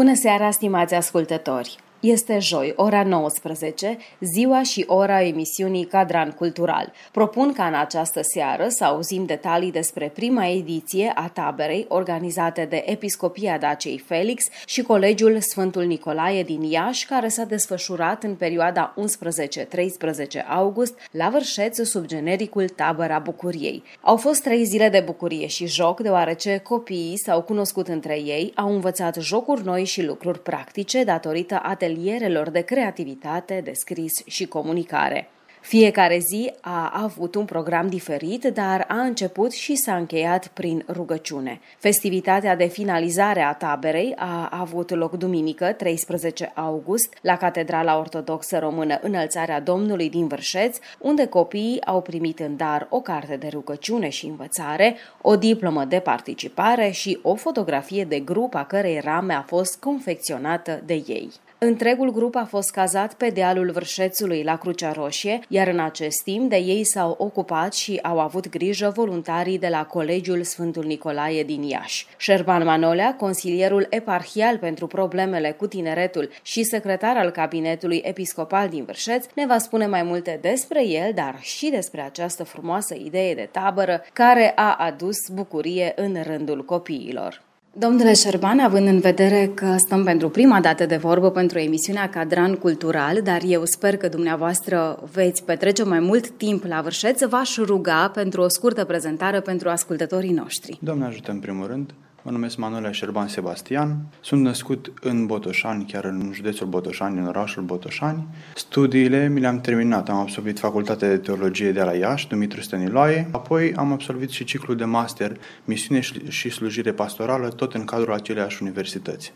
[0.00, 1.78] Bună seara, stimați ascultători!
[2.00, 6.92] Este joi, ora 19, ziua și ora emisiunii Cadran Cultural.
[7.12, 12.82] Propun ca în această seară să auzim detalii despre prima ediție a taberei organizate de
[12.86, 20.46] Episcopia Dacei Felix și Colegiul Sfântul Nicolae din Iași, care s-a desfășurat în perioada 11-13
[20.48, 23.82] august la Vârșeț sub genericul Tabăra Bucuriei.
[24.00, 28.74] Au fost trei zile de bucurie și joc, deoarece copiii s-au cunoscut între ei, au
[28.74, 35.28] învățat jocuri noi și lucruri practice datorită atelierului atelierelor de creativitate, de scris și comunicare.
[35.60, 41.60] Fiecare zi a avut un program diferit, dar a început și s-a încheiat prin rugăciune.
[41.78, 48.98] Festivitatea de finalizare a taberei a avut loc duminică, 13 august, la Catedrala Ortodoxă Română
[49.02, 54.26] Înălțarea Domnului din Vârșeț, unde copiii au primit în dar o carte de rugăciune și
[54.26, 59.78] învățare, o diplomă de participare și o fotografie de grup a cărei rame a fost
[59.80, 61.30] confecționată de ei.
[61.62, 66.50] Întregul grup a fost cazat pe dealul Vârșețului la Crucea Roșie, iar în acest timp
[66.50, 71.62] de ei s-au ocupat și au avut grijă voluntarii de la Colegiul Sfântul Nicolae din
[71.62, 72.06] Iași.
[72.16, 79.24] Șerban Manolea, consilierul eparhial pentru problemele cu tineretul și secretar al cabinetului episcopal din Vârșeț,
[79.34, 84.02] ne va spune mai multe despre el, dar și despre această frumoasă idee de tabără
[84.12, 87.48] care a adus bucurie în rândul copiilor.
[87.72, 92.54] Domnule Șerban, având în vedere că stăm pentru prima dată de vorbă pentru emisiunea Cadran
[92.54, 98.10] Cultural, dar eu sper că dumneavoastră veți petrece mai mult timp la Vârșeț, v-aș ruga
[98.14, 100.78] pentru o scurtă prezentare pentru ascultătorii noștri.
[100.80, 101.94] Doamne ajută în primul rând.
[102.30, 103.96] Mă numesc Manuel Șerban Sebastian.
[104.20, 108.26] Sunt născut în Botoșani, chiar în județul Botoșani, în orașul Botoșani.
[108.54, 110.08] Studiile mi le-am terminat.
[110.08, 113.28] Am absolvit facultatea de teologie de la Iași, Dumitru Stăniloae.
[113.32, 118.62] Apoi am absolvit și ciclul de master Misiune și slujire pastorală, tot în cadrul aceleiași
[118.62, 119.32] universități.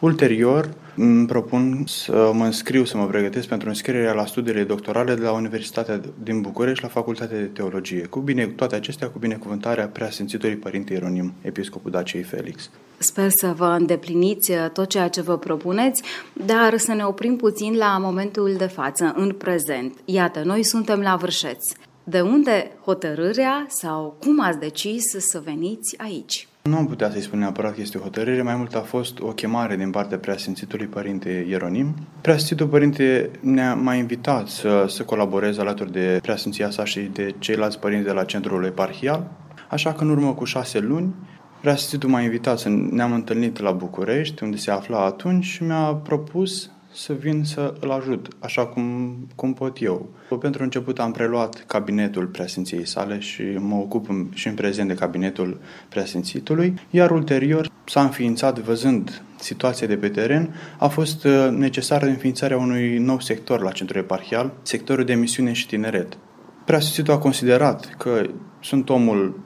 [0.00, 5.22] Ulterior, îmi propun să mă înscriu, să mă pregătesc pentru înscrierea la studiile doctorale de
[5.22, 10.56] la Universitatea din București, la Facultatea de Teologie, cu bine, toate acestea cu binecuvântarea preasfințitului
[10.56, 12.70] Părinte Ieronim, Episcopul Daciei Felix.
[12.98, 17.76] Sper să vă îndepliniți uh, tot ceea ce vă propuneți, dar să ne oprim puțin
[17.76, 19.94] la momentul de față, în prezent.
[20.04, 21.64] Iată, noi suntem la Vârșeț.
[22.04, 26.47] De unde hotărârea sau cum ați decis să veniți aici?
[26.68, 29.26] Nu am putea să-i spun neapărat că este o hotărâre, mai mult a fost o
[29.26, 31.94] chemare din partea preasfințitului Părinte Ieronim.
[32.20, 37.78] Preasfințitul Părinte ne-a mai invitat să, să colaborez alături de preasfinția sa și de ceilalți
[37.78, 39.30] părinți de la centrul eparhial,
[39.70, 41.14] așa că în urmă cu șase luni
[41.60, 46.70] Preasfințitul m-a invitat să ne-am întâlnit la București, unde se afla atunci și mi-a propus
[46.98, 50.08] să vin să îl ajut, așa cum, cum pot eu.
[50.40, 54.94] Pentru început am preluat cabinetul preasfinției sale și mă ocup în, și în prezent de
[54.94, 62.06] cabinetul preasfințitului, iar ulterior s-a înființat, văzând situația de pe teren, a fost uh, necesară
[62.06, 66.18] înființarea unui nou sector la centrul eparhial, sectorul de misiune și tineret.
[66.64, 68.26] Preasfințitul a considerat că
[68.60, 69.40] sunt omul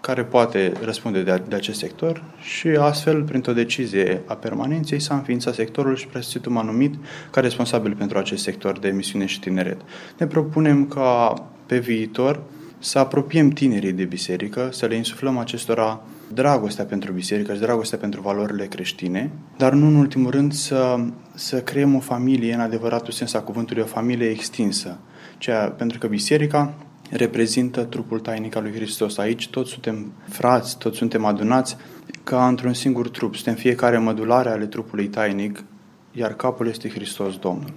[0.00, 5.54] care poate răspunde de, de acest sector și astfel, printr-o decizie a permanenței, s-a înființat
[5.54, 6.94] sectorul și prestitutul m-a numit
[7.30, 9.80] ca responsabil pentru acest sector de emisiune și tineret.
[10.18, 11.34] Ne propunem ca
[11.66, 12.40] pe viitor
[12.78, 16.00] să apropiem tinerii de biserică, să le insuflăm acestora
[16.32, 20.96] dragostea pentru biserică și dragostea pentru valorile creștine, dar nu în ultimul rând să,
[21.34, 24.98] să creăm o familie în adevăratul sens a cuvântului, o familie extinsă.
[25.38, 26.74] Ceea, pentru că biserica
[27.10, 29.18] reprezintă trupul tainic al lui Hristos.
[29.18, 31.76] Aici toți suntem frați, toți suntem adunați
[32.24, 33.34] ca într-un singur trup.
[33.34, 35.64] Suntem fiecare mădulare ale trupului tainic,
[36.12, 37.72] iar capul este Hristos Domnul.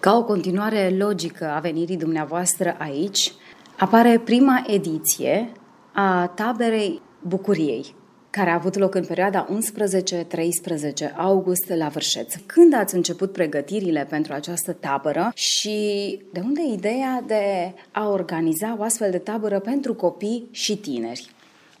[0.00, 3.32] Ca o continuare logică a venirii dumneavoastră aici,
[3.78, 5.52] apare prima ediție
[5.92, 7.94] a taberei Bucuriei,
[8.36, 12.34] care a avut loc în perioada 11-13 august la Vârșeț.
[12.46, 15.78] Când ați început pregătirile pentru această tabără și
[16.32, 21.30] de unde ideea de a organiza o astfel de tabără pentru copii și tineri?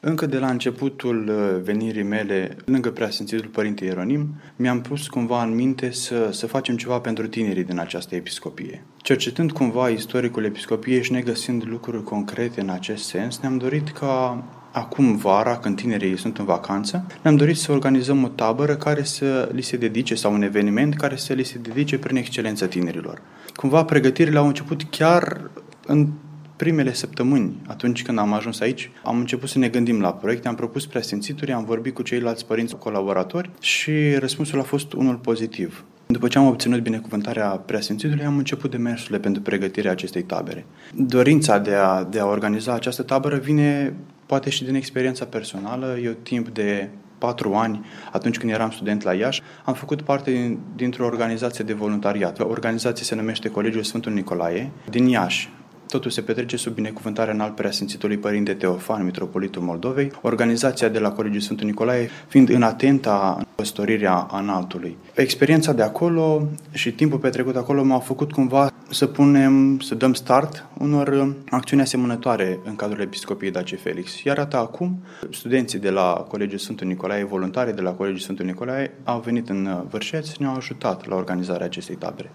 [0.00, 5.54] Încă de la începutul uh, venirii mele lângă preasfințitul Părinte Ieronim, mi-am pus cumva în
[5.54, 8.84] minte să, să facem ceva pentru tinerii din această episcopie.
[8.96, 14.44] Cercetând cumva istoricul episcopiei și negăsind lucruri concrete în acest sens, ne-am dorit ca
[14.76, 19.48] acum vara, când tinerii sunt în vacanță, ne-am dorit să organizăm o tabără care să
[19.52, 23.22] li se dedice sau un eveniment care să li se dedice prin excelență tinerilor.
[23.54, 25.50] Cumva pregătirile au început chiar
[25.86, 26.08] în
[26.56, 30.54] primele săptămâni, atunci când am ajuns aici, am început să ne gândim la proiecte, am
[30.54, 35.84] propus preasfințituri, am vorbit cu ceilalți părinți colaboratori și răspunsul a fost unul pozitiv.
[36.06, 40.66] După ce am obținut binecuvântarea preasfințitului, am început demersurile pentru pregătirea acestei tabere.
[40.94, 43.94] Dorința de a, de a organiza această tabără vine
[44.26, 45.98] poate și din experiența personală.
[46.02, 46.88] Eu timp de
[47.18, 51.72] patru ani, atunci când eram student la Iași, am făcut parte din, dintr-o organizație de
[51.72, 52.40] voluntariat.
[52.40, 55.50] Organizația se numește Colegiul Sfântul Nicolae din Iași.
[55.88, 61.40] Totul se petrece sub binecuvântarea înalt preasfințitului Părinte Teofan, Mitropolitul Moldovei, organizația de la Colegiul
[61.40, 64.96] Sfântul Nicolae fiind în atenta păstorirea înaltului.
[65.14, 70.66] Experiența de acolo și timpul petrecut acolo m-a făcut cumva să punem, să dăm start
[70.78, 74.22] unor acțiuni asemănătoare în cadrul Episcopiei Dace Felix.
[74.22, 78.94] Iar atât acum, studenții de la Colegiul Sfântul Nicolae, voluntari de la Colegiul Sfântul Nicolae,
[79.04, 82.30] au venit în Vârșeț și ne-au ajutat la organizarea acestei tabere.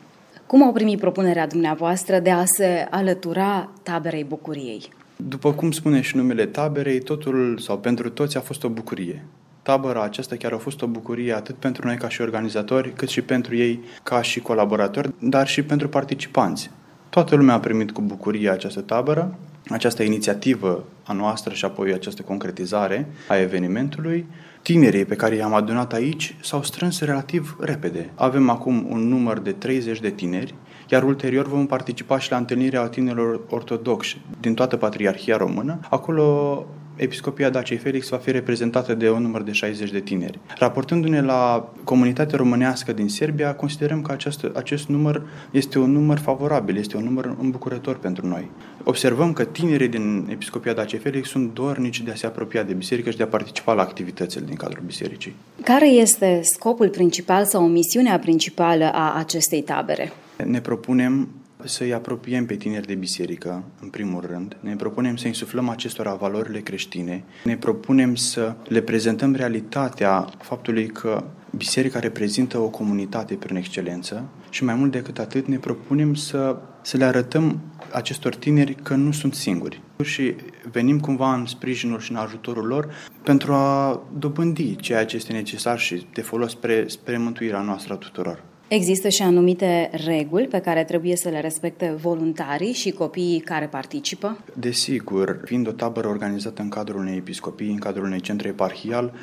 [0.51, 4.89] Cum au primit propunerea dumneavoastră de a se alătura taberei bucuriei?
[5.15, 9.25] După cum spune și numele taberei, totul sau pentru toți a fost o bucurie.
[9.61, 13.21] Tabăra aceasta chiar a fost o bucurie atât pentru noi ca și organizatori, cât și
[13.21, 16.69] pentru ei ca și colaboratori, dar și pentru participanți.
[17.09, 19.35] Toată lumea a primit cu bucurie această tabără,
[19.69, 24.25] această inițiativă a noastră și apoi această concretizare a evenimentului
[24.61, 28.09] Tinerii pe care i-am adunat aici s-au strâns relativ repede.
[28.15, 30.55] Avem acum un număr de 30 de tineri,
[30.89, 35.79] iar ulterior vom participa și la întâlnirea tinerilor ortodoxi din toată Patriarhia Română.
[35.89, 36.65] Acolo
[37.01, 40.39] Episcopia Dacei Felix va fi reprezentată de un număr de 60 de tineri.
[40.57, 45.21] Raportându-ne la comunitatea românească din Serbia, considerăm că acest, acest număr
[45.51, 48.49] este un număr favorabil, este un număr îmbucurător pentru noi.
[48.83, 53.09] Observăm că tinerii din Episcopia Dacei Felix sunt dornici de a se apropia de biserică
[53.09, 55.35] și de a participa la activitățile din cadrul bisericii.
[55.63, 60.11] Care este scopul principal sau misiunea principală a acestei tabere?
[60.45, 61.29] Ne propunem
[61.65, 64.57] să-i apropiem pe tineri de biserică, în primul rând.
[64.59, 67.23] Ne propunem să insuflăm acestora valorile creștine.
[67.43, 71.23] Ne propunem să le prezentăm realitatea faptului că
[71.55, 76.97] biserica reprezintă o comunitate prin excelență și mai mult decât atât ne propunem să, să
[76.97, 77.59] le arătăm
[77.91, 80.35] acestor tineri că nu sunt singuri și
[80.71, 82.93] venim cumva în sprijinul și în ajutorul lor
[83.23, 87.97] pentru a dobândi ceea ce este necesar și de folos spre, spre mântuirea noastră a
[87.97, 88.43] tuturor.
[88.73, 94.37] Există și anumite reguli pe care trebuie să le respecte voluntarii și copiii care participă?
[94.53, 99.13] Desigur, fiind o tabără organizată în cadrul unei episcopii, în cadrul unei centre eparhial,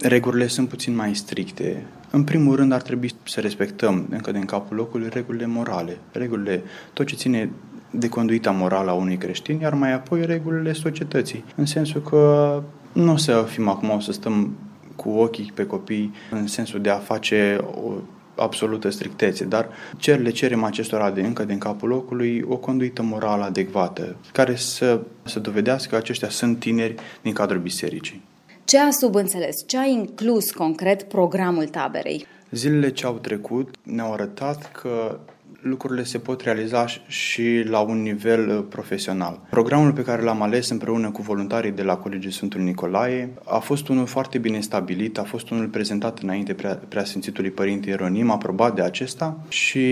[0.00, 1.86] regulile sunt puțin mai stricte.
[2.10, 6.62] În primul rând ar trebui să respectăm încă din capul locului regulile morale, regulile,
[6.92, 7.50] tot ce ține
[7.90, 12.62] de conduita morală a unui creștin, iar mai apoi regulile societății, în sensul că
[12.92, 14.56] nu o să fim acum, o să stăm
[14.96, 17.92] cu ochii pe copii în sensul de a face o
[18.36, 23.44] absolută strictețe, dar cer, le cerem acestora de încă din capul locului o conduită morală
[23.44, 28.22] adecvată, care să, să dovedească că aceștia sunt tineri din cadrul bisericii.
[28.64, 29.56] Ce a subînțeles?
[29.66, 32.26] Ce a inclus concret programul taberei?
[32.50, 35.18] Zilele ce au trecut ne-au arătat că
[35.68, 39.40] lucrurile se pot realiza și la un nivel uh, profesional.
[39.50, 43.88] Programul pe care l-am ales împreună cu voluntarii de la Colegiul Sfântul Nicolae a fost
[43.88, 48.82] unul foarte bine stabilit, a fost unul prezentat înainte prea, preasfințitului Părinte Ieronim, aprobat de
[48.82, 49.84] acesta și,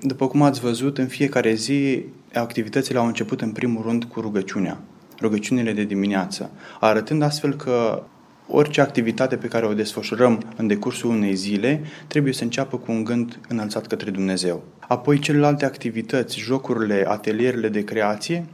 [0.00, 2.04] după cum ați văzut, în fiecare zi
[2.34, 4.78] activitățile au început în primul rând cu rugăciunea
[5.22, 6.50] rugăciunile de dimineață,
[6.80, 8.02] arătând astfel că
[8.54, 13.04] Orice activitate pe care o desfășurăm în decursul unei zile trebuie să înceapă cu un
[13.04, 14.62] gând înălțat către Dumnezeu.
[14.78, 18.46] Apoi celelalte activități, jocurile, atelierele de creație,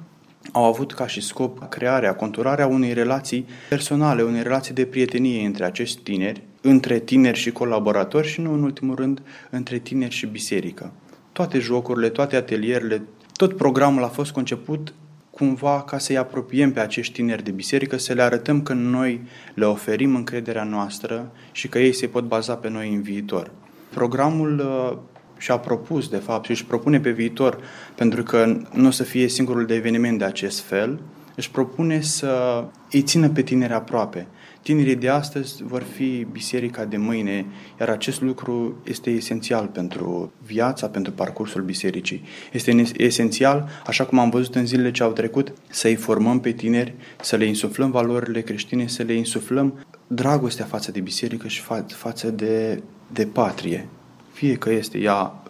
[0.53, 5.65] au avut ca și scop crearea, conturarea unei relații personale, unei relații de prietenie între
[5.65, 10.93] acești tineri, între tineri și colaboratori și nu în ultimul rând între tineri și biserică.
[11.33, 13.03] Toate jocurile, toate atelierele,
[13.37, 14.93] tot programul a fost conceput
[15.39, 19.21] cumva ca să-i apropiem pe acești tineri de biserică, să le arătăm că noi
[19.55, 23.51] le oferim încrederea noastră și că ei se pot baza pe noi în viitor.
[23.95, 24.99] Programul uh,
[25.39, 27.59] și-a propus, de fapt, și își propune pe viitor,
[27.95, 31.01] pentru că nu o să fie singurul de eveniment de acest fel,
[31.37, 34.27] își propune să îi țină pe tineri aproape,
[34.69, 37.47] Tinerii de astăzi vor fi biserica de mâine,
[37.81, 42.23] iar acest lucru este esențial pentru viața, pentru parcursul bisericii.
[42.53, 46.95] Este esențial, așa cum am văzut în zilele ce au trecut, să-i formăm pe tineri,
[47.21, 52.31] să le insuflăm valorile creștine, să le insuflăm dragostea față de biserică și fa- față
[52.31, 52.83] de,
[53.13, 53.89] de patrie.
[54.33, 55.43] Fie că este ea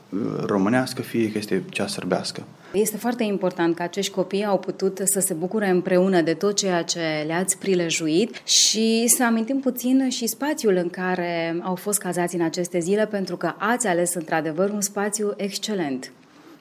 [0.45, 2.43] românească, fie că este cea sărbească.
[2.73, 6.83] Este foarte important că acești copii au putut să se bucure împreună de tot ceea
[6.83, 12.43] ce le-ați prilejuit și să amintim puțin și spațiul în care au fost cazați în
[12.43, 16.13] aceste zile, pentru că ați ales într-adevăr un spațiu excelent.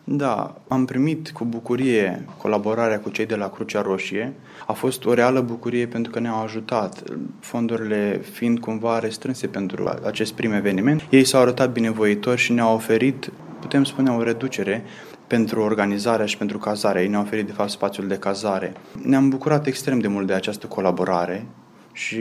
[0.04, 4.34] Da, am primit cu bucurie colaborarea cu cei de la Crucea Roșie.
[4.68, 7.04] A fost o reală bucurie pentru că ne-au ajutat,
[7.40, 11.02] fondurile fiind cumva restrânse pentru acest prim eveniment.
[11.10, 14.84] Ei s-au arătat binevoitori și ne-au oferit, putem spune, o reducere
[15.28, 17.02] pentru organizarea și pentru cazare.
[17.02, 18.74] Ei ne-au oferit, de fapt, spațiul de cazare.
[19.02, 21.46] Ne-am bucurat extrem de mult de această colaborare
[21.92, 22.20] și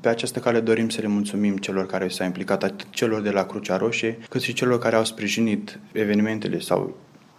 [0.00, 3.44] pe această cale dorim să le mulțumim celor care s-au implicat, atât celor de la
[3.44, 6.96] Crucea Roșie, cât și celor care au sprijinit evenimentele sau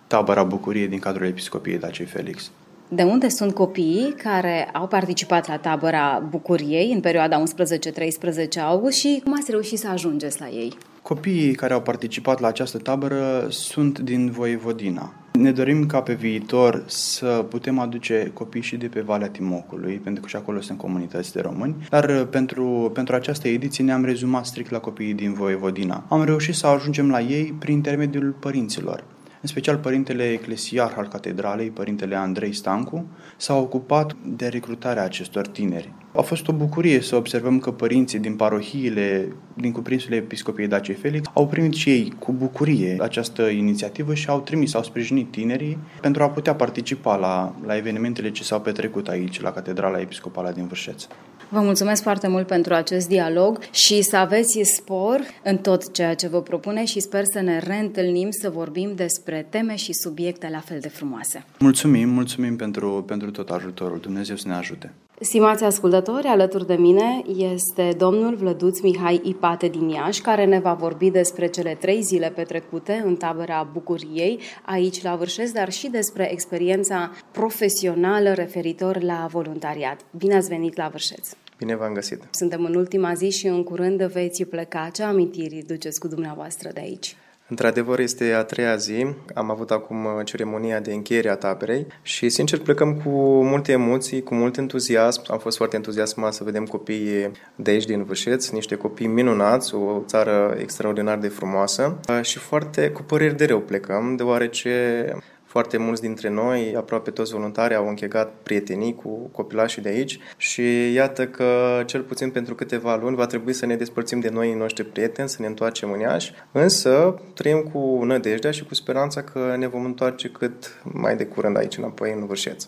[0.07, 2.51] tabăra bucuriei din cadrul Episcopiei Dacei Felix.
[2.87, 9.21] De unde sunt copiii care au participat la tabăra bucuriei în perioada 11-13 august și
[9.23, 10.77] cum ați reușit să ajungeți la ei?
[11.03, 15.13] Copiii care au participat la această tabără sunt din Voievodina.
[15.33, 20.21] Ne dorim ca pe viitor să putem aduce copii și de pe Valea Timocului, pentru
[20.21, 24.69] că și acolo sunt comunități de români, dar pentru, pentru această ediție ne-am rezumat strict
[24.69, 26.03] la copiii din Voievodina.
[26.09, 29.03] Am reușit să ajungem la ei prin intermediul părinților.
[29.41, 33.05] În special părintele eclesiar al catedralei, părintele Andrei Stancu,
[33.37, 35.93] s-a ocupat de recrutarea acestor tineri.
[36.15, 41.29] A fost o bucurie să observăm că părinții din parohiile din cuprinsul Episcopiei Dacei Felix
[41.33, 46.23] au primit și ei cu bucurie această inițiativă și au trimis, au sprijinit tinerii pentru
[46.23, 51.07] a putea participa la, la evenimentele ce s-au petrecut aici, la Catedrala Episcopală din Vârșeț.
[51.49, 56.27] Vă mulțumesc foarte mult pentru acest dialog și să aveți spor în tot ceea ce
[56.27, 60.79] vă propune și sper să ne reîntâlnim să vorbim despre teme și subiecte la fel
[60.79, 61.45] de frumoase.
[61.59, 63.99] Mulțumim, mulțumim pentru, pentru tot ajutorul.
[63.99, 64.93] Dumnezeu să ne ajute.
[65.23, 70.73] Stimați ascultători, alături de mine este domnul Vlăduț Mihai Ipate din Iași, care ne va
[70.73, 76.31] vorbi despre cele trei zile petrecute în tabăra Bucuriei, aici la Vârșesc, dar și despre
[76.31, 79.99] experiența profesională referitor la voluntariat.
[80.17, 81.29] Bine ați venit la Vârșeț!
[81.57, 82.27] Bine v-am găsit!
[82.31, 84.89] Suntem în ultima zi și în curând veți pleca.
[84.93, 87.15] Ce amintiri duceți cu dumneavoastră de aici?
[87.53, 89.07] Într-adevăr, este a treia zi.
[89.33, 93.09] Am avut acum uh, ceremonia de încheiere a taberei și, sincer, plecăm cu
[93.43, 95.21] multe emoții, cu mult entuziasm.
[95.27, 100.01] Am fost foarte entuziasmat să vedem copiii de aici, din Vâșeț, niște copii minunați, o
[100.05, 105.05] țară extraordinar de frumoasă uh, și foarte cu păreri de rău plecăm, deoarece
[105.53, 110.93] foarte mulți dintre noi, aproape toți voluntari, au închegat prietenii cu copilașii de aici și
[110.93, 114.85] iată că, cel puțin pentru câteva luni, va trebui să ne despărțim de noi noștri
[114.85, 119.67] prieteni, să ne întoarcem în Iași, însă trăim cu nădejdea și cu speranța că ne
[119.67, 122.67] vom întoarce cât mai de curând aici înapoi în Vârșeț.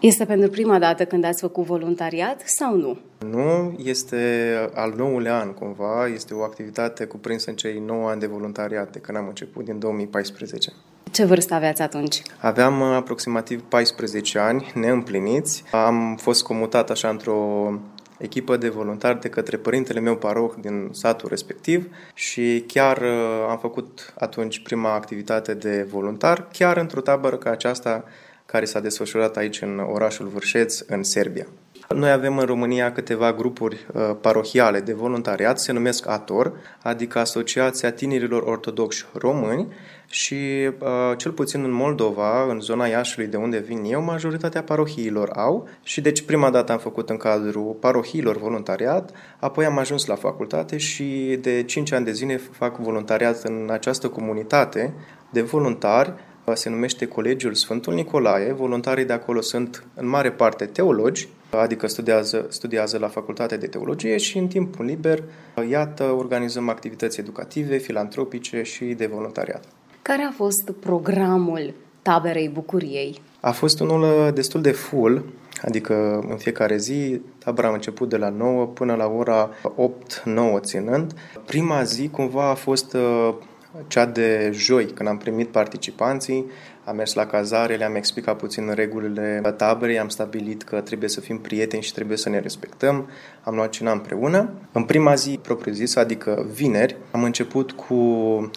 [0.00, 2.98] Este pentru prima dată când ați făcut voluntariat sau nu?
[3.30, 8.26] Nu, este al nouălea an cumva, este o activitate cuprinsă în cei 9 ani de
[8.26, 10.72] voluntariat de când am început, din 2014.
[11.12, 12.22] Ce vârstă aveați atunci?
[12.38, 15.64] Aveam uh, aproximativ 14 ani neîmpliniți.
[15.70, 17.70] Am fost comutat așa într-o
[18.18, 23.58] echipă de voluntari de către părintele meu paroh din satul respectiv și chiar uh, am
[23.58, 28.04] făcut atunci prima activitate de voluntar, chiar într-o tabără ca aceasta
[28.46, 31.46] care s-a desfășurat aici în orașul Vârșeț, în Serbia.
[31.88, 36.52] Noi avem în România câteva grupuri uh, parohiale de voluntariat, se numesc ATOR,
[36.82, 39.68] adică Asociația Tinerilor Ortodoxi Români
[40.12, 40.34] și
[40.78, 45.68] uh, cel puțin în Moldova, în zona Iașului de unde vin eu, majoritatea parohiilor au
[45.82, 50.76] și deci prima dată am făcut în cadrul parohiilor voluntariat, apoi am ajuns la facultate
[50.76, 54.94] și de 5 ani de zile fac voluntariat în această comunitate
[55.30, 56.14] de voluntari
[56.54, 58.52] se numește Colegiul Sfântul Nicolae.
[58.52, 64.16] Voluntarii de acolo sunt în mare parte teologi, adică studiază, studiază la Facultatea de Teologie
[64.16, 65.22] și în timpul liber,
[65.70, 69.64] iată, organizăm activități educative, filantropice și de voluntariat.
[70.02, 73.20] Care a fost programul taberei bucuriei?
[73.40, 75.24] A fost unul destul de full,
[75.62, 79.50] adică în fiecare zi tabăra a început de la 9 până la ora
[80.58, 81.12] 8-9 ținând.
[81.46, 82.96] Prima zi cumva a fost
[83.86, 86.44] cea de joi, când am primit participanții,
[86.84, 91.38] am mers la cazare, le-am explicat puțin regulile taberei, am stabilit că trebuie să fim
[91.38, 93.08] prieteni și trebuie să ne respectăm,
[93.42, 94.50] am luat cina împreună.
[94.72, 97.94] În prima zi propriu-zis, adică vineri, am început cu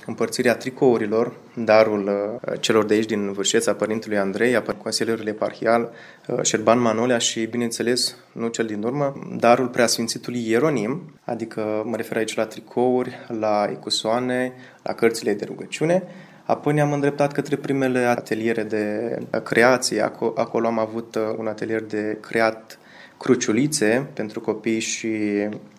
[0.06, 5.92] împărțirea tricourilor, darul uh, celor de aici din Vârșeța, Părintelui Andrei, a consilierului eparhial,
[6.28, 12.18] uh, Șerban Manolea și, bineînțeles, nu cel din urmă, darul preasfințitului Ieronim, adică mă refer
[12.18, 14.54] aici la tricouri, la icusoane,
[14.84, 16.04] la cărțile de rugăciune,
[16.46, 20.02] Apoi ne-am îndreptat către primele ateliere de creație.
[20.36, 22.80] Acolo am avut uh, un atelier de creat
[23.18, 25.10] cruciulițe pentru copii și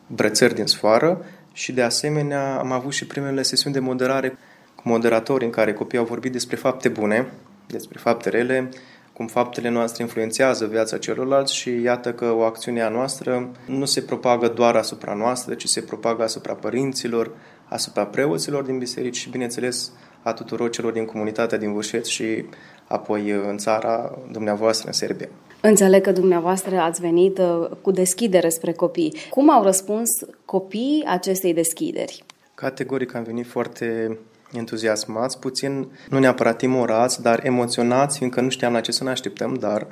[0.06, 4.38] brățări din sfoară și de asemenea am avut și primele sesiuni de moderare
[4.82, 7.32] moderatori în care copiii au vorbit despre fapte bune,
[7.66, 8.68] despre fapte rele,
[9.12, 14.00] cum faptele noastre influențează viața celorlalți și iată că o acțiune a noastră nu se
[14.00, 17.30] propagă doar asupra noastră, ci se propagă asupra părinților,
[17.64, 19.92] asupra preoților din biserici și, bineînțeles,
[20.26, 22.44] a tuturor celor din comunitatea din Vârșeț și
[22.84, 25.28] apoi în țara dumneavoastră, în Serbia.
[25.60, 29.14] Înțeleg că dumneavoastră ați venit uh, cu deschidere spre copii.
[29.30, 30.08] Cum au răspuns
[30.44, 32.24] copiii acestei deschideri?
[32.54, 34.18] Categoric am venit foarte
[34.52, 39.54] entuziasmați, puțin, nu neapărat timorați, dar emoționați, fiindcă nu știam la ce să ne așteptăm,
[39.54, 39.86] dar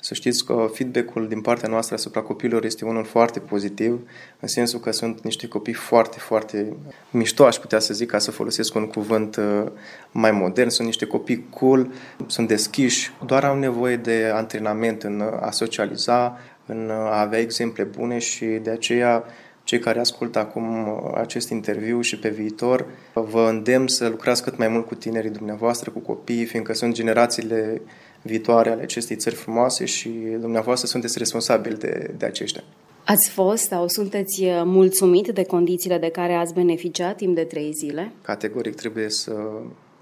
[0.00, 4.00] să știți că feedback-ul din partea noastră asupra copiilor este unul foarte pozitiv,
[4.40, 6.76] în sensul că sunt niște copii foarte, foarte
[7.10, 9.66] mișto, aș putea să zic, ca să folosesc un cuvânt uh,
[10.10, 10.68] mai modern.
[10.68, 11.92] Sunt niște copii cool,
[12.26, 18.18] sunt deschiși, doar au nevoie de antrenament în a socializa, în a avea exemple bune
[18.18, 19.24] și de aceea
[19.64, 24.58] cei care ascultă acum uh, acest interviu și pe viitor, vă îndemn să lucrați cât
[24.58, 27.80] mai mult cu tinerii dumneavoastră, cu copiii, fiindcă sunt generațiile
[28.22, 30.08] viitoare ale acestei țări frumoase și
[30.40, 32.62] dumneavoastră sunteți responsabili de, de aceștia.
[33.04, 37.72] Ați fost sau sunteți uh, mulțumit de condițiile de care ați beneficiat timp de trei
[37.72, 38.12] zile?
[38.22, 39.32] Categoric trebuie să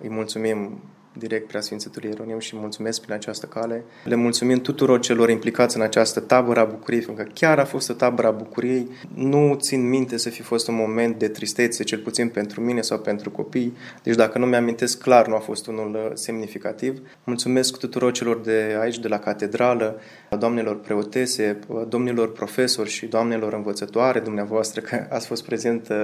[0.00, 0.80] îi mulțumim
[1.18, 3.84] direct Preasfințitului Ieronim și mulțumesc prin această cale.
[4.04, 7.92] Le mulțumim tuturor celor implicați în această tabără a bucuriei, fiindcă chiar a fost o
[7.92, 8.88] tabără a bucuriei.
[9.14, 12.98] Nu țin minte să fi fost un moment de tristețe, cel puțin pentru mine sau
[12.98, 13.76] pentru copii.
[14.02, 17.00] Deci dacă nu mi-amintesc clar, nu a fost unul uh, semnificativ.
[17.24, 20.00] Mulțumesc tuturor celor de aici, de la catedrală,
[20.38, 21.58] doamnelor preotese,
[21.88, 25.96] domnilor profesori și doamnelor învățătoare, dumneavoastră, că ați fost prezent uh,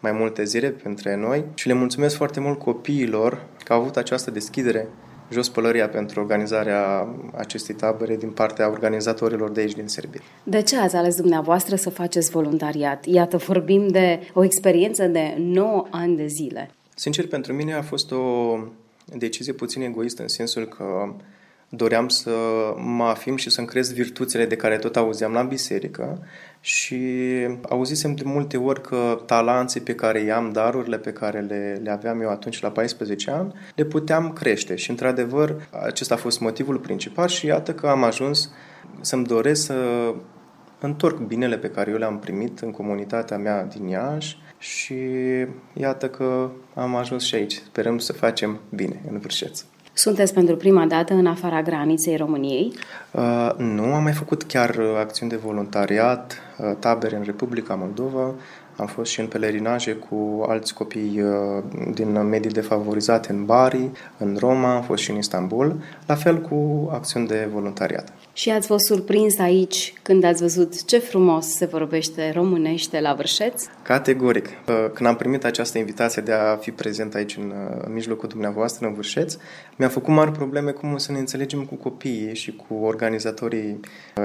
[0.00, 1.44] mai multe zile pentru noi.
[1.54, 4.55] Și le mulțumesc foarte mult copiilor că au avut această deschidere
[5.30, 10.20] jos pălăria pentru organizarea acestei tabere din partea organizatorilor de aici din Serbia.
[10.42, 13.04] De ce ați ales dumneavoastră să faceți voluntariat?
[13.06, 16.70] Iată, vorbim de o experiență de 9 ani de zile.
[16.94, 18.56] Sincer, pentru mine a fost o
[19.04, 21.14] decizie puțin egoistă în sensul că
[21.68, 22.30] doream să
[22.76, 26.22] mă afim și să-mi cresc virtuțile de care tot auzeam la biserică
[26.66, 27.00] și
[27.68, 32.20] auzisem de multe ori că talanții pe care i-am, darurile pe care le, le aveam
[32.20, 37.28] eu atunci la 14 ani, le puteam crește și într-adevăr acesta a fost motivul principal
[37.28, 38.50] și iată că am ajuns
[39.00, 40.14] să-mi doresc să
[40.80, 44.96] întorc binele pe care eu le-am primit în comunitatea mea din Iași și
[45.72, 47.54] iată că am ajuns și aici.
[47.54, 49.64] Sperăm să facem bine în Vârșeț.
[49.98, 52.72] Sunteți pentru prima dată în afara graniței României?
[53.10, 58.34] Uh, nu, am mai făcut chiar uh, acțiuni de voluntariat, uh, tabere în Republica Moldova,
[58.76, 61.62] am fost și în pelerinaje cu alți copii uh,
[61.94, 66.88] din medii defavorizate în Bari, în Roma, am fost și în Istanbul, la fel cu
[66.92, 68.12] acțiuni de voluntariat.
[68.32, 73.64] Și ați fost surprins aici când ați văzut ce frumos se vorbește românește la Vârșeț?
[73.82, 74.46] Categoric.
[74.46, 78.28] Uh, când am primit această invitație de a fi prezent aici în, uh, în mijlocul
[78.28, 79.36] dumneavoastră, în Vârșeț,
[79.76, 83.80] mi-a făcut mari probleme cum să ne înțelegem cu copiii și cu organizatorii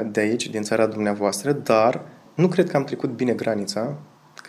[0.06, 2.02] de aici, din țara dumneavoastră, dar
[2.36, 3.98] nu cred că am trecut bine granița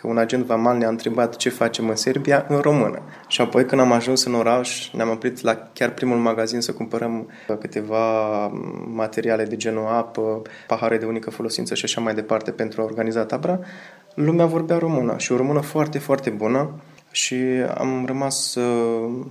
[0.03, 3.01] că un agent vamal ne-a întrebat ce facem în Serbia în română.
[3.27, 7.29] Și apoi când am ajuns în oraș, ne-am oprit la chiar primul magazin să cumpărăm
[7.47, 8.47] uh, câteva
[8.93, 13.25] materiale de genul apă, pahare de unică folosință și așa mai departe pentru a organiza
[13.25, 13.59] tabra.
[14.15, 16.69] Lumea vorbea română și o română foarte, foarte bună
[17.11, 17.35] și
[17.77, 19.25] am rămas uh,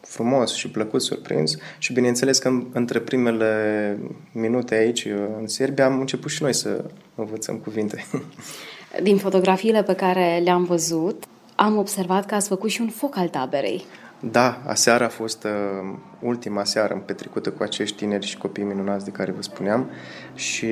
[0.00, 3.98] frumos și plăcut surprins și bineînțeles că între primele
[4.32, 8.04] minute aici uh, în Serbia am început și noi să învățăm cuvinte.
[9.02, 11.24] Din fotografiile pe care le-am văzut,
[11.54, 13.84] am observat că ați făcut și un foc al taberei.
[14.30, 19.10] Da, aseară a fost uh, ultima seară petrecută cu acești tineri și copii minunați de
[19.10, 19.90] care vă spuneam
[20.34, 20.66] și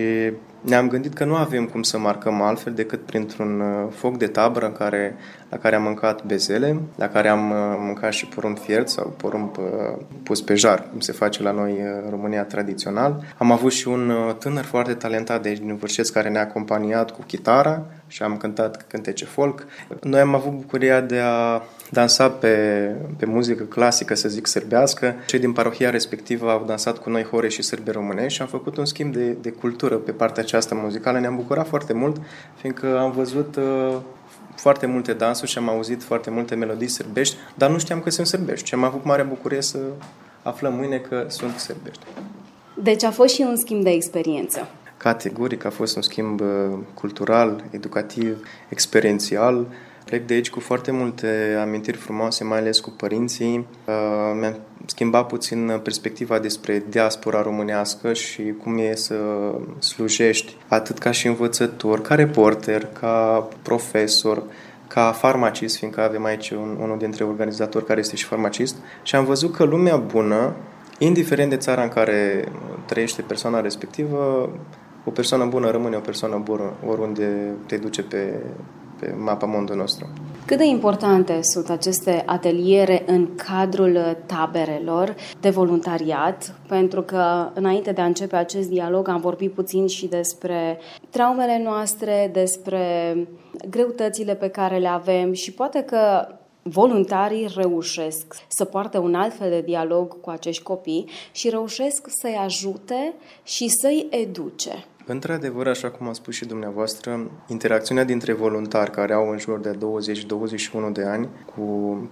[0.60, 4.66] ne-am gândit că nu avem cum să marcăm altfel decât printr-un uh, foc de tabără
[4.66, 5.16] în care,
[5.48, 9.56] la care am mâncat bezele, la care am uh, mâncat și porumb fiert sau porumb
[9.58, 13.24] uh, pus pe jar, cum se face la noi în România tradițional.
[13.38, 17.22] Am avut și un tânăr foarte talentat de aici din Vârșeț care ne-a acompaniat cu
[17.26, 19.66] chitara și am cântat cântece folk.
[20.02, 22.54] Noi am avut bucuria de a dansa pe,
[23.16, 25.14] pe muzică clasică, să zic sărbească.
[25.26, 28.76] Cei din parohia respectivă au dansat cu noi hore și sârbe românești și am făcut
[28.76, 31.18] un schimb de, de cultură pe partea aceasta muzicală.
[31.18, 32.16] Ne-am bucurat foarte mult,
[32.56, 33.96] fiindcă am văzut uh,
[34.56, 38.26] foarte multe dansuri și am auzit foarte multe melodii sârbești, dar nu știam că sunt
[38.26, 39.78] sârbești și am avut mare bucurie să
[40.42, 42.02] aflăm mâine că sunt sârbești.
[42.82, 44.68] Deci a fost și un schimb de experiență.
[45.02, 49.66] Categoric a fost un schimb uh, cultural, educativ, experiențial.
[50.04, 53.66] Plec de aici cu foarte multe amintiri frumoase, mai ales cu părinții.
[53.86, 59.14] Uh, mi-am schimbat puțin perspectiva despre diaspora românească și cum e să
[59.78, 64.42] slujești atât ca și învățător, ca reporter, ca profesor,
[64.86, 69.24] ca farmacist, fiindcă avem aici un, unul dintre organizatori care este și farmacist, și am
[69.24, 70.54] văzut că lumea bună,
[70.98, 72.48] indiferent de țara în care
[72.86, 74.50] trăiește persoana respectivă,
[75.10, 78.42] o persoană bună rămâne o persoană bună oriunde te duce pe,
[79.00, 80.06] pe mapa mondului nostru.
[80.44, 86.54] Cât de importante sunt aceste ateliere în cadrul taberelor de voluntariat?
[86.68, 90.78] Pentru că înainte de a începe acest dialog am vorbit puțin și despre
[91.10, 93.14] traumele noastre, despre
[93.70, 96.26] greutățile pe care le avem și poate că
[96.62, 102.38] voluntarii reușesc să poarte un alt fel de dialog cu acești copii și reușesc să-i
[102.44, 104.84] ajute și să-i educe.
[105.12, 109.78] Într-adevăr, așa cum a spus și dumneavoastră, interacțiunea dintre voluntari care au în jur de
[110.90, 111.62] 20-21 de ani cu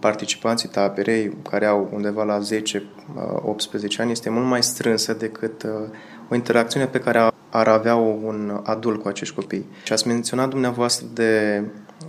[0.00, 2.42] participanții taberei care au undeva la 10-18
[3.98, 5.70] ani este mult mai strânsă decât uh,
[6.28, 9.68] o interacțiune pe care ar avea un adult cu acești copii.
[9.84, 11.62] Și ați menționat dumneavoastră de,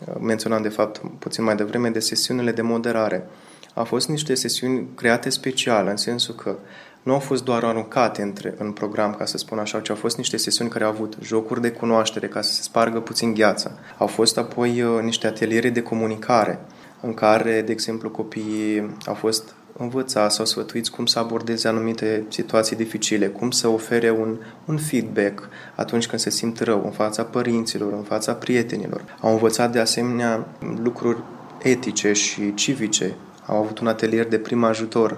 [0.08, 3.30] uh, menționat de fapt puțin mai devreme, de sesiunile de moderare.
[3.74, 6.56] Au fost niște sesiuni create special, în sensul că
[7.04, 10.18] nu au fost doar aruncate între, în program, ca să spun așa, ci au fost
[10.18, 13.72] niște sesiuni care au avut jocuri de cunoaștere ca să se spargă puțin gheața.
[13.98, 16.60] Au fost apoi uh, niște ateliere de comunicare,
[17.02, 22.76] în care, de exemplu, copiii au fost învățați sau sfătuiți cum să abordeze anumite situații
[22.76, 27.94] dificile, cum să ofere un, un feedback atunci când se simt rău în fața părinților,
[27.94, 29.18] în fața prietenilor.
[29.22, 30.48] Au învățat de asemenea
[30.84, 31.24] lucruri
[31.62, 33.16] etice și civice.
[33.46, 35.18] Au avut un atelier de prim ajutor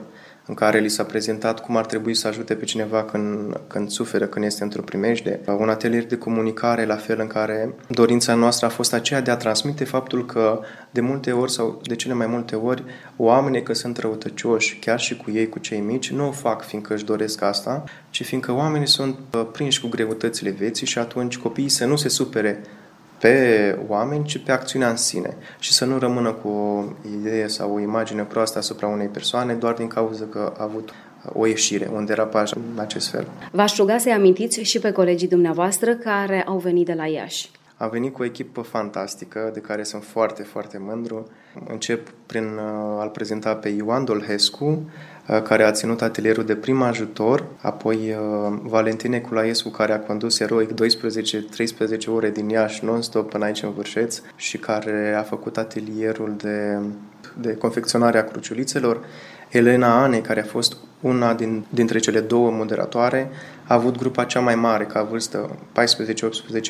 [0.51, 4.25] în care li s-a prezentat cum ar trebui să ajute pe cineva când, când suferă,
[4.25, 5.39] când este într-o primejde.
[5.59, 9.35] Un atelier de comunicare, la fel în care dorința noastră a fost aceea de a
[9.35, 10.59] transmite faptul că
[10.89, 12.83] de multe ori sau de cele mai multe ori
[13.17, 16.93] oamenii că sunt răutăcioși, chiar și cu ei, cu cei mici, nu o fac fiindcă
[16.93, 21.69] își doresc asta, ci fiindcă oamenii sunt uh, prinși cu greutățile vieții și atunci copiii
[21.69, 22.61] să nu se supere
[23.21, 26.83] pe oameni, ci pe acțiunea în sine și să nu rămână cu o
[27.19, 30.89] idee sau o imagine proastă asupra unei persoane doar din cauza că a avut
[31.33, 33.27] o ieșire, un derapaj în acest fel.
[33.51, 37.51] V-aș ruga să-i amintiți și pe colegii dumneavoastră care au venit de la Iași.
[37.77, 41.27] A venit cu o echipă fantastică, de care sunt foarte, foarte mândru.
[41.67, 44.81] Încep prin uh, a-l prezenta pe Ioan Dolhescu, uh,
[45.39, 50.69] care a ținut atelierul de prim ajutor, apoi uh, Valentin Eculaescu, care a condus eroic
[50.71, 50.75] 12-13
[52.13, 56.79] ore din Iași non-stop până aici în Vârșeț și care a făcut atelierul de,
[57.37, 59.05] de confecționare a cruciulițelor,
[59.49, 63.29] Elena Ane, care a fost una din, dintre cele două moderatoare,
[63.67, 65.55] a avut grupa cea mai mare, ca vârstă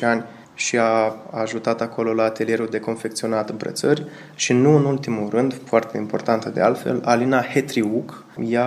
[0.00, 4.06] ani, și a ajutat acolo la atelierul de confecționat brățări.
[4.34, 8.66] Și nu în ultimul rând, foarte importantă de altfel, Alina Hetriuc, ea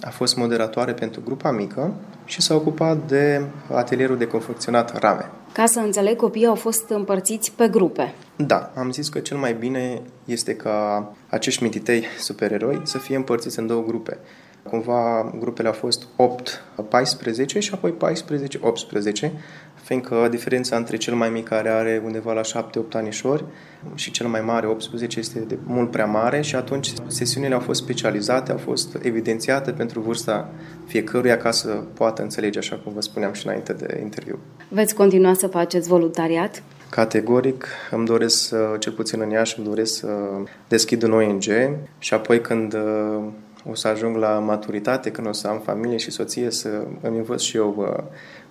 [0.00, 5.30] a fost moderatoare pentru grupa mică și s-a ocupat de atelierul de confecționat rame.
[5.52, 8.14] Ca să înțeleg, copiii au fost împărțiți pe grupe.
[8.36, 13.58] Da, am zis că cel mai bine este ca acești mititei supereroi să fie împărțiți
[13.58, 14.18] în două grupe.
[14.62, 16.06] Cumva grupele au fost
[17.46, 17.94] 8-14 și apoi
[19.26, 19.30] 14-18,
[19.82, 22.42] fiindcă diferența între cel mai mic care are undeva la 7-8
[22.92, 23.44] anișori
[23.94, 27.82] și cel mai mare, 18, este de mult prea mare și atunci sesiunile au fost
[27.82, 30.50] specializate, au fost evidențiate pentru vârsta
[30.86, 34.38] fiecăruia ca să poată înțelege, așa cum vă spuneam și înainte de interviu.
[34.68, 36.62] Veți continua să faceți voluntariat?
[36.90, 40.08] Categoric îmi doresc, cel puțin în Iași, îmi doresc să
[40.68, 41.42] deschid un ONG
[41.98, 42.76] și apoi când
[43.68, 46.68] o să ajung la maturitate, când o să am familie și soție, să
[47.00, 48.04] îmi învăț și eu uh,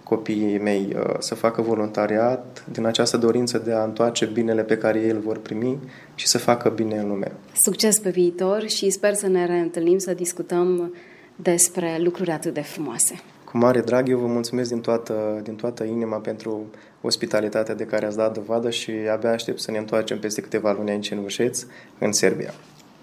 [0.03, 4.99] copiii mei uh, să facă voluntariat din această dorință de a întoarce binele pe care
[4.99, 5.79] ei îl vor primi
[6.15, 7.31] și să facă bine în lume.
[7.53, 10.93] Succes pe viitor și sper să ne reîntâlnim să discutăm
[11.35, 13.19] despre lucruri atât de frumoase.
[13.43, 16.65] Cu mare drag, eu vă mulțumesc din toată, din toată inima pentru
[17.01, 20.89] ospitalitatea de care ați dat dovadă și abia aștept să ne întoarcem peste câteva luni
[20.89, 21.65] aici în Ușeț,
[21.99, 22.53] în Serbia.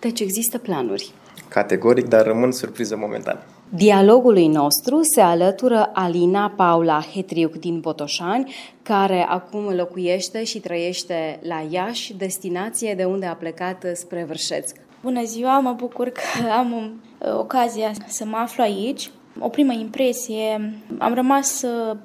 [0.06, 1.10] Deci există planuri.
[1.48, 3.42] Categoric, dar rămân surpriză momentan.
[3.68, 11.66] Dialogului nostru se alătură Alina Paula Hetriuc din Botoșani, care acum locuiește și trăiește la
[11.70, 14.70] Iași, destinație de unde a plecat spre Vârșeț.
[15.02, 16.20] Bună ziua, mă bucur că
[16.58, 19.10] am uh, ocazia să mă aflu aici.
[19.38, 21.96] O primă impresie, am rămas uh,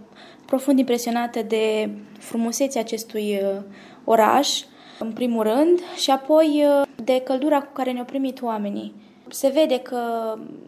[0.45, 3.61] profund impresionată de frumusețea acestui uh,
[4.03, 4.61] oraș,
[5.01, 6.65] în primul rând, și apoi
[7.03, 8.93] de căldura cu care ne-au primit oamenii
[9.33, 9.97] se vede că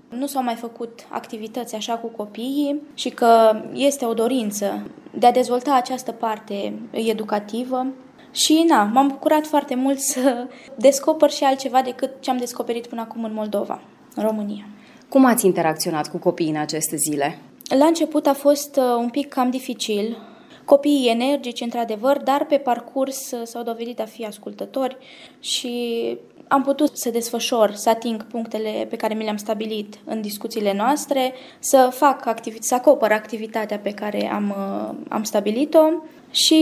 [0.10, 5.32] nu s-au mai făcut activități așa cu copiii și că este o dorință de a
[5.32, 7.86] dezvolta această parte educativă.
[8.32, 13.02] Și na, m-am bucurat foarte mult să descoper și altceva decât ce am descoperit până
[13.02, 13.82] acum în Moldova,
[14.16, 14.66] în România.
[15.10, 17.40] Cum ați interacționat cu copiii în aceste zile?
[17.78, 20.18] La început a fost uh, un pic cam dificil,
[20.66, 24.98] copiii energici, într-adevăr, dar pe parcurs uh, s-au dovedit a fi ascultători
[25.40, 30.74] și am putut să desfășor, să ating punctele pe care mi le-am stabilit în discuțiile
[30.74, 35.90] noastre, să fac activi- să acopăr activitatea pe care am, uh, am stabilit-o
[36.32, 36.62] și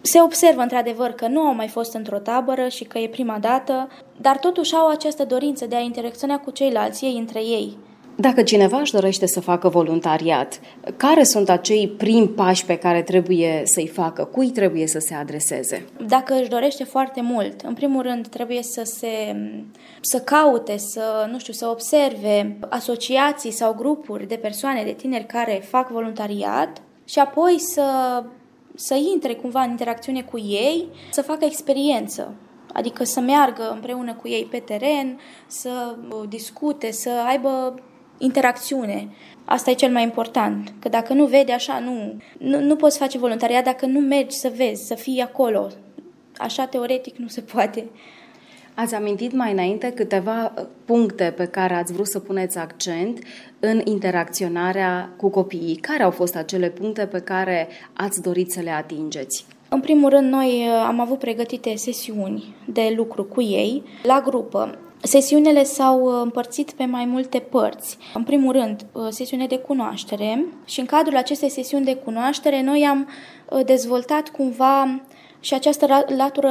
[0.00, 3.88] se observă într-adevăr că nu au mai fost într-o tabără și că e prima dată,
[4.20, 7.76] dar totuși au această dorință de a interacționa cu ceilalți, ei între ei.
[8.22, 10.60] Dacă cineva își dorește să facă voluntariat,
[10.96, 14.24] care sunt acei primi pași pe care trebuie să-i facă?
[14.24, 15.84] Cui trebuie să se adreseze?
[16.06, 19.36] Dacă își dorește foarte mult, în primul rând trebuie să se
[20.00, 25.62] să caute, să, nu știu, să observe asociații sau grupuri de persoane, de tineri care
[25.68, 27.84] fac voluntariat și apoi să
[28.74, 32.34] să intre cumva în interacțiune cu ei, să facă experiență.
[32.72, 35.96] Adică să meargă împreună cu ei pe teren, să
[36.28, 37.74] discute, să aibă
[38.22, 39.08] interacțiune.
[39.44, 43.18] Asta e cel mai important, că dacă nu vede așa, nu, nu, nu poți face
[43.18, 45.68] voluntariat dacă nu mergi să vezi, să fii acolo.
[46.36, 47.86] Așa teoretic nu se poate.
[48.74, 53.18] Ați amintit mai înainte câteva uh, puncte pe care ați vrut să puneți accent
[53.60, 55.76] în interacționarea cu copiii.
[55.76, 59.46] Care au fost acele puncte pe care ați dorit să le atingeți?
[59.68, 64.78] În primul rând, noi uh, am avut pregătite sesiuni de lucru cu ei la grupă.
[65.04, 67.98] Sesiunile s-au uh, împărțit pe mai multe părți.
[68.14, 73.08] În primul rând, sesiune de cunoaștere și în cadrul acestei sesiuni de cunoaștere noi am
[73.64, 75.02] dezvoltat cumva
[75.40, 76.50] și această latură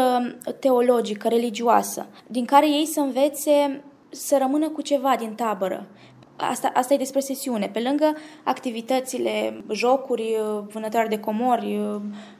[0.60, 5.88] teologică, religioasă, din care ei să învețe să rămână cu ceva din tabără.
[6.36, 7.70] Asta, asta e despre sesiune.
[7.74, 10.36] Pe lângă activitățile, jocuri,
[10.72, 11.80] vânătoare de comori,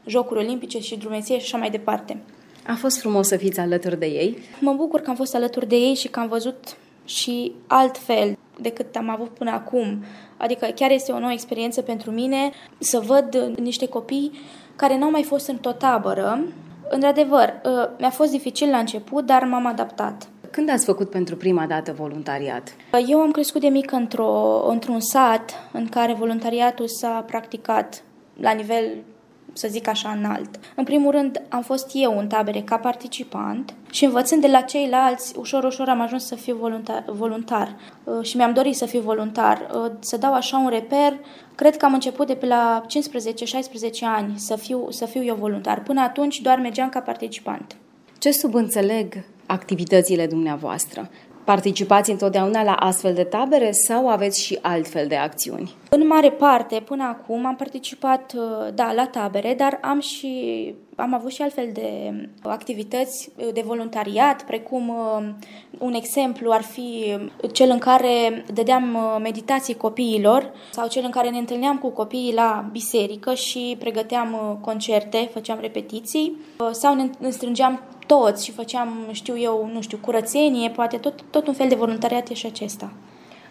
[0.06, 2.24] jocuri olimpice și drumeție și așa mai departe.
[2.68, 4.38] A fost frumos să fiți alături de ei?
[4.60, 8.96] Mă bucur că am fost alături de ei și că am văzut și altfel decât
[8.96, 10.04] am avut până acum.
[10.38, 14.32] Adică chiar este o nouă experiență pentru mine să văd niște copii
[14.76, 16.44] care n-au mai fost într-o tabără.
[16.90, 20.28] Într-adevăr, ă, mi-a fost dificil la început, dar m-am adaptat.
[20.52, 22.76] Când ați făcut pentru prima dată voluntariat?
[23.08, 28.04] Eu am crescut de mică într-o, într-un sat în care voluntariatul s-a practicat
[28.40, 28.84] la nivel
[29.54, 30.60] să zic așa, înalt.
[30.76, 35.38] În primul rând, am fost eu în tabere ca participant și învățând de la ceilalți,
[35.38, 39.70] ușor, ușor am ajuns să fiu voluntar, voluntar uh, și mi-am dorit să fiu voluntar.
[39.74, 41.20] Uh, să dau așa un reper,
[41.56, 42.86] cred că am început de pe la 15-16
[44.02, 45.84] ani să fiu, să fiu eu voluntar.
[45.84, 47.76] Până atunci doar mergeam ca participant.
[48.20, 51.10] Ce subînțeleg activitățile dumneavoastră?
[51.44, 55.76] Participați întotdeauna la astfel de tabere sau aveți și altfel de acțiuni?
[55.90, 61.14] În mare parte, până acum, am participat, uh, da, la tabere, dar am și am
[61.14, 65.30] avut și altfel de activități de voluntariat, precum uh,
[65.78, 67.18] un exemplu ar fi
[67.52, 72.34] cel în care dădeam uh, meditații copiilor sau cel în care ne întâlneam cu copiii
[72.34, 76.38] la biserică și pregăteam concerte, făceam repetiții
[76.72, 77.82] sau ne strângeam
[78.14, 82.30] toți și făceam, știu eu, nu știu, curățenie, poate tot, tot un fel de voluntariat
[82.30, 82.94] e și acesta.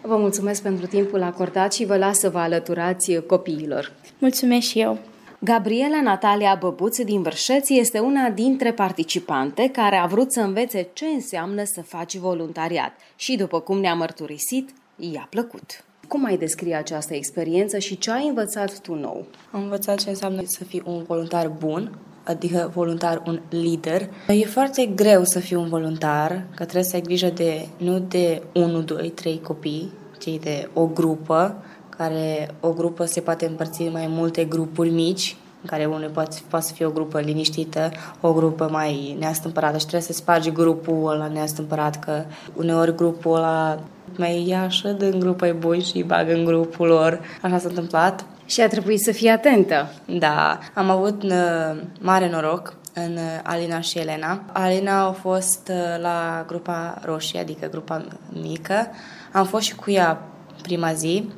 [0.01, 3.91] Vă mulțumesc pentru timpul acordat și vă las să vă alăturați copiilor.
[4.17, 4.97] Mulțumesc și eu.
[5.39, 11.05] Gabriela Natalia Băbuț din Vârșeți este una dintre participante care a vrut să învețe ce
[11.05, 15.83] înseamnă să faci voluntariat și, după cum ne-a mărturisit, i-a plăcut.
[16.07, 19.25] Cum ai descrie această experiență și ce ai învățat tu nou?
[19.51, 21.91] Am învățat ce înseamnă să fii un voluntar bun,
[22.23, 24.09] adică voluntar, un lider.
[24.27, 28.41] E foarte greu să fii un voluntar, că trebuie să ai grijă de, nu de
[28.53, 31.55] 1, 2, 3 copii, ci de o grupă,
[31.89, 36.37] care o grupă se poate împărți în mai multe grupuri mici, în care unul poate,
[36.49, 41.11] poate să fie o grupă liniștită, o grupă mai neastâmpărată și trebuie să spargi grupul
[41.11, 42.23] ăla neastâmpărat, că
[42.55, 43.79] uneori grupul ăla
[44.17, 47.19] mai ia așa din grupul bun și îi bagă în grupul lor.
[47.41, 48.25] Așa s-a întâmplat.
[48.51, 49.93] Și a trebuit să fii atentă.
[50.05, 54.41] Da, am avut uh, mare noroc în uh, Alina și Elena.
[54.53, 58.05] Alina a fost uh, la grupa roșie, adică grupa
[58.41, 58.87] mică.
[59.31, 60.21] Am fost și cu ea
[60.61, 61.29] prima zi.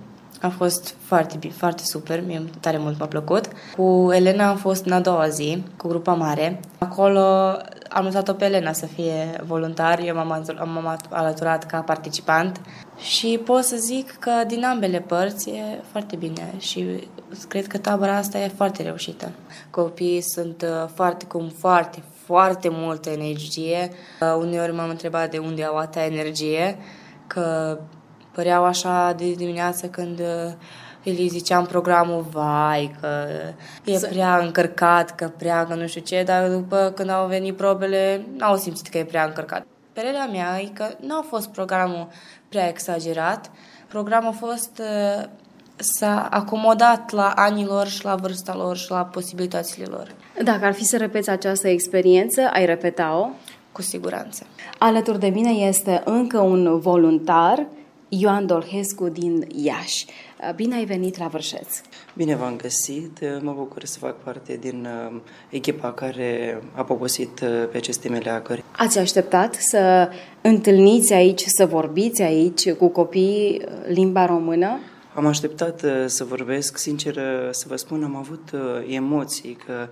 [0.41, 3.47] A fost foarte bine, foarte super, mie tare mult m-a plăcut.
[3.77, 6.59] Cu Elena am fost în a doua zi, cu grupa mare.
[6.77, 7.57] Acolo
[7.93, 12.61] am lăsat-o pe Elena să fie voluntar, eu m-am, m-am alăturat ca participant
[12.97, 17.07] și pot să zic că din ambele părți e foarte bine și
[17.47, 19.31] cred că tabăra asta e foarte reușită.
[19.69, 23.89] Copiii sunt uh, foarte, cum foarte, foarte multă energie.
[24.21, 26.77] Uh, uneori m-am întrebat de unde au atâta energie,
[27.27, 27.77] că
[28.31, 30.53] păreau așa de dimineață când uh,
[31.03, 33.07] îi ziceam programul, vai, că
[33.85, 38.25] e prea încărcat, că prea, că nu știu ce, dar după când au venit probele,
[38.37, 39.65] n-au simțit că e prea încărcat.
[39.93, 42.07] Părerea mea e că nu a fost programul
[42.49, 43.51] prea exagerat,
[43.87, 45.23] programul a fost uh,
[45.75, 50.07] s-a acomodat la anii lor și la vârsta lor și la posibilitățile lor.
[50.43, 53.29] Dacă ar fi să repeți această experiență, ai repeta-o?
[53.71, 54.45] Cu siguranță.
[54.77, 57.65] Alături de mine este încă un voluntar,
[58.19, 60.05] Ioan Dolhescu din Iași.
[60.55, 61.81] Bine ai venit la Vârșeț!
[62.13, 63.19] Bine v-am găsit!
[63.41, 68.63] Mă bucur să fac parte din uh, echipa care a poposit uh, pe aceste meleagări.
[68.77, 70.09] Ați așteptat să
[70.41, 74.79] întâlniți aici, să vorbiți aici cu copiii limba română?
[75.15, 79.87] Am așteptat uh, să vorbesc, sincer uh, să vă spun, am avut uh, emoții că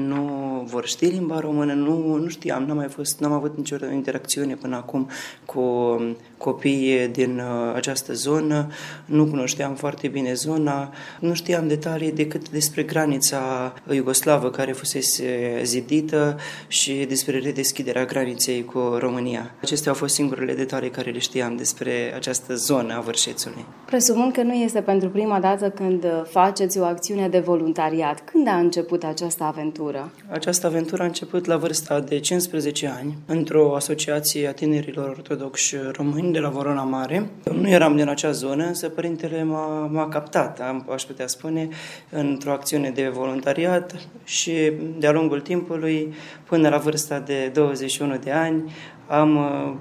[0.00, 0.22] nu
[0.70, 4.76] vor ști limba română, nu, nu știam, n-am mai fost, n-am avut nicio interacțiune până
[4.76, 5.10] acum
[5.44, 7.42] cu um, copii din
[7.74, 8.70] această zonă,
[9.04, 16.38] nu cunoșteam foarte bine zona, nu știam detalii decât despre granița iugoslavă care fusese zidită
[16.68, 19.54] și despre redeschiderea graniței cu România.
[19.62, 23.64] Acestea au fost singurele detalii care le știam despre această zonă a Vârșețului.
[23.86, 28.22] Presupun că nu este pentru prima dată când uh, faceți o acțiune de voluntariat.
[28.24, 30.10] Când a început această aventură?
[30.30, 36.32] Această aventură a început la vârsta de 15 ani, într-o asociație a tinerilor ortodoxi români
[36.32, 37.30] de la Vorona Mare.
[37.52, 41.68] Nu eram din acea zonă, însă părintele m-a, m-a captat, am, aș putea spune,
[42.10, 48.72] într-o acțiune de voluntariat și de-a lungul timpului, până la vârsta de 21 de ani,
[49.08, 49.74] am uh,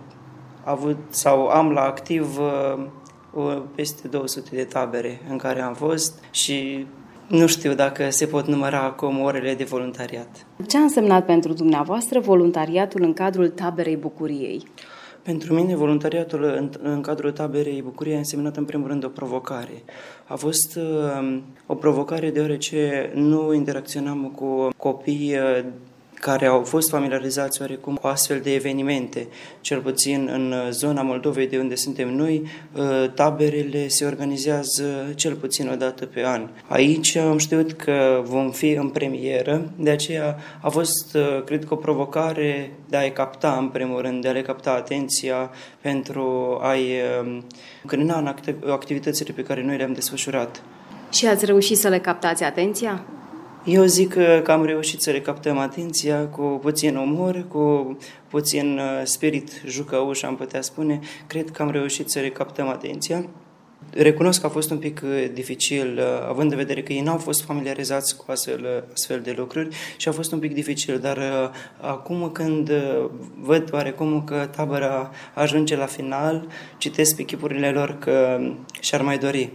[0.64, 2.86] avut sau am la activ uh,
[3.76, 6.86] peste 200 de tabere în care am fost și
[7.28, 10.46] nu știu dacă se pot număra acum orele de voluntariat.
[10.68, 14.64] Ce a însemnat pentru dumneavoastră voluntariatul în cadrul taberei Bucuriei?
[15.22, 19.84] Pentru mine, voluntariatul în, în cadrul taberei Bucuriei a însemnat în primul rând o provocare.
[20.28, 25.66] A fost uh, o provocare deoarece nu interacționam cu copii uh,
[26.20, 29.28] care au fost familiarizați oarecum cu astfel de evenimente.
[29.62, 32.48] Cel puțin în zona Moldovei de unde suntem noi,
[32.78, 36.50] ă, taberele se organizează cel puțin o dată pe an.
[36.68, 41.74] Aici am știut că vom fi în premieră, de aceea a fost, ă, cred că,
[41.74, 45.52] o provocare de a-i capta, în primul rând, de a le capta atenția
[45.82, 47.42] pentru a-i ă,
[47.82, 48.36] încărina în
[48.70, 50.62] activitățile pe care noi le-am desfășurat.
[51.12, 53.06] Și ați reușit să le captați atenția?
[53.66, 57.98] Eu zic că am reușit să recaptăm atenția cu puțin umor, cu
[58.30, 61.00] puțin uh, spirit jucăuș, am putea spune.
[61.28, 63.26] Cred că am reușit să recaptăm atenția.
[63.90, 67.18] Recunosc că a fost un pic uh, dificil, uh, având în vedere că ei n-au
[67.18, 71.20] fost familiarizați cu astfel, astfel de lucruri și a fost un pic dificil, dar
[71.82, 72.72] acum când
[73.40, 76.48] văd oarecum că tabăra ajunge la final,
[76.78, 78.40] citesc pe chipurile lor că
[78.80, 79.52] și-ar mai dori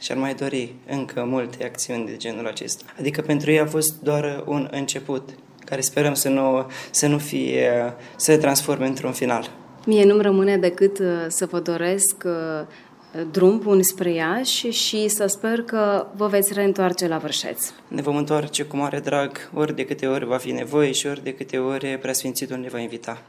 [0.00, 2.84] și-ar mai dori încă multe acțiuni de genul acesta.
[2.98, 5.28] Adică pentru ei a fost doar un început,
[5.64, 9.50] care sperăm să nu, să nu fie, să se transforme într-un final.
[9.86, 12.66] Mie nu-mi rămâne decât uh, să vă doresc uh,
[13.30, 17.70] drum bun spre Iași și să sper că vă veți reîntoarce la Vârșeț.
[17.88, 21.22] Ne vom întoarce cu mare drag ori de câte ori va fi nevoie și ori
[21.22, 23.22] de câte ori Preasfințitul ne va invita.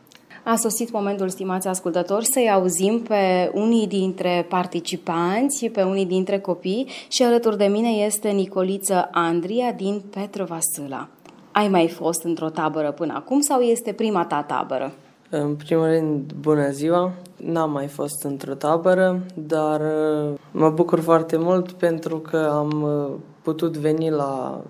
[0.52, 6.88] A sosit momentul, stimați ascultători, să-i auzim pe unii dintre participanți, pe unii dintre copii
[7.08, 11.08] și alături de mine este Nicoliță Andria din Petrova Sâla.
[11.52, 14.92] Ai mai fost într-o tabără până acum sau este prima ta tabără?
[15.30, 17.12] În primul rând, bună ziua!
[17.36, 23.18] N-am mai fost într-o tabără, dar uh, mă bucur foarte mult pentru că am uh,
[23.42, 24.62] putut veni la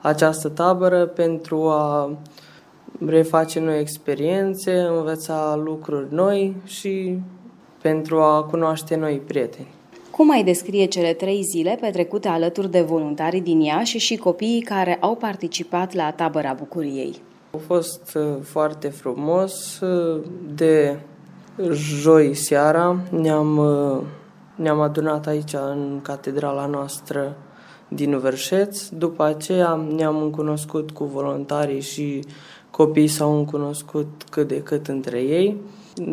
[0.00, 2.10] această tabără pentru a
[3.06, 7.18] reface noi experiențe, învăța lucruri noi și
[7.82, 9.68] pentru a cunoaște noi prieteni.
[10.10, 14.96] Cum ai descrie cele trei zile petrecute alături de voluntarii din Iași și copiii care
[15.00, 17.14] au participat la tabăra bucuriei?
[17.54, 19.80] A fost uh, foarte frumos.
[19.80, 20.22] Uh,
[20.54, 20.98] de
[21.72, 24.02] joi seara ne-am, uh,
[24.54, 27.36] ne-am adunat aici în catedrala noastră
[27.88, 28.88] din Vârșeț.
[28.88, 32.24] După aceea ne-am cunoscut cu voluntarii și
[32.70, 35.56] Copiii s-au cunoscut cât de cât între ei.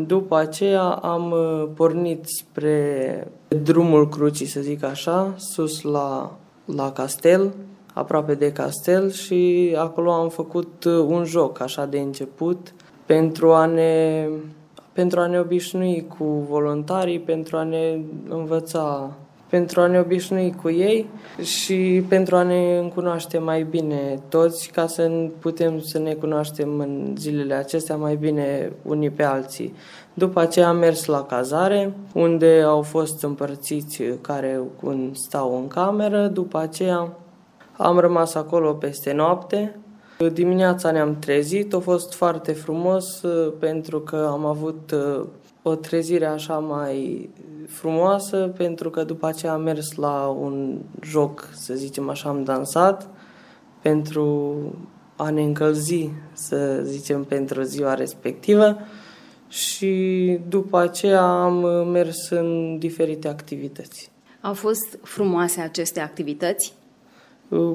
[0.05, 3.27] După aceea am uh, pornit spre
[3.63, 7.53] drumul crucii, să zic așa, sus la, la castel,
[7.93, 12.73] aproape de castel și acolo am făcut uh, un joc așa de început
[13.05, 14.27] pentru a ne,
[14.93, 17.99] pentru a ne obișnui cu voluntarii, pentru a ne
[18.29, 19.13] învăța
[19.55, 21.09] pentru a ne obișnui cu ei
[21.41, 27.15] și pentru a ne cunoaște mai bine toți, ca să putem să ne cunoaștem în
[27.17, 29.73] zilele acestea mai bine unii pe alții.
[30.13, 34.61] După aceea am mers la cazare, unde au fost împărțiți care
[35.11, 36.27] stau în cameră.
[36.27, 37.17] După aceea
[37.77, 39.79] am rămas acolo peste noapte.
[40.33, 45.25] Dimineața ne-am trezit, a fost foarte frumos uh, pentru că am avut uh,
[45.67, 47.29] o trezire așa mai
[47.67, 53.09] frumoasă, pentru că după aceea am mers la un joc, să zicem așa, am dansat
[53.81, 54.55] pentru
[55.15, 58.77] a ne încălzi, să zicem, pentru ziua respectivă
[59.47, 64.11] și după aceea am mers în diferite activități.
[64.41, 66.73] Au fost frumoase aceste activități?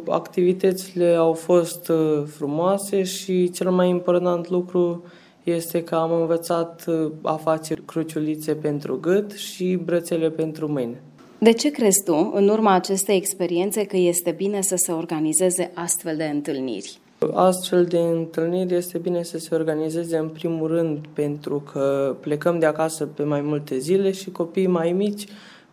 [0.08, 5.04] Activitățile au fost uh, frumoase și cel mai important lucru
[5.50, 10.96] este că am învățat uh, a face cruciulițe pentru gât și brățele pentru mâini.
[11.38, 16.16] De ce crezi tu, în urma acestei experiențe, că este bine să se organizeze astfel
[16.16, 16.98] de întâlniri?
[17.34, 22.66] Astfel de întâlniri este bine să se organizeze în primul rând pentru că plecăm de
[22.66, 25.26] acasă pe mai multe zile și copiii mai mici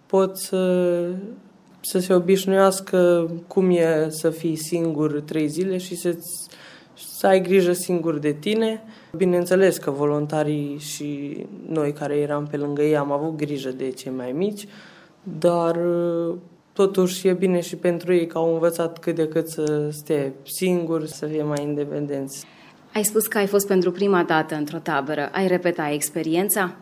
[0.05, 0.93] pot să,
[1.81, 6.17] să se obișnuiască cum e să fii singur trei zile și să,
[6.97, 8.83] să ai grijă singur de tine.
[9.15, 11.37] Bineînțeles că voluntarii și
[11.67, 14.67] noi care eram pe lângă ei am avut grijă de cei mai mici,
[15.23, 15.79] dar
[16.73, 21.07] totuși e bine și pentru ei că au învățat cât de cât să stea singuri,
[21.07, 22.45] să fie mai independenți.
[22.93, 25.29] Ai spus că ai fost pentru prima dată într-o tabără.
[25.31, 26.75] Ai repeta experiența?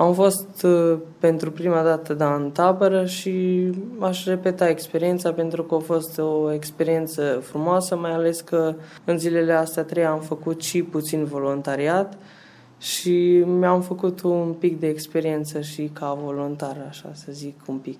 [0.00, 3.66] Am fost uh, pentru prima dată, da, în tabără și
[3.98, 8.74] aș repeta experiența pentru că a fost o experiență frumoasă, mai ales că
[9.04, 12.18] în zilele astea trei am făcut și puțin voluntariat
[12.78, 17.98] și mi-am făcut un pic de experiență și ca voluntar, așa să zic, un pic.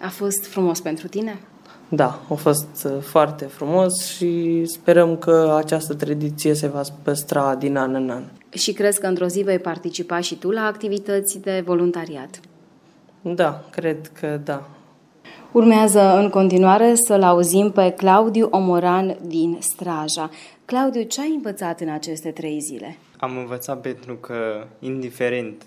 [0.00, 1.40] A fost frumos pentru tine?
[1.88, 7.76] Da, a fost uh, foarte frumos și sperăm că această tradiție se va păstra din
[7.76, 8.22] an în an.
[8.50, 12.40] Și crezi că într-o zi vei participa și tu la activități de voluntariat?
[13.20, 14.68] Da, cred că da.
[15.52, 20.30] Urmează în continuare să-l auzim pe Claudiu Omoran din Straja.
[20.64, 22.96] Claudiu, ce ai învățat în aceste trei zile?
[23.16, 25.62] Am învățat pentru că, indiferent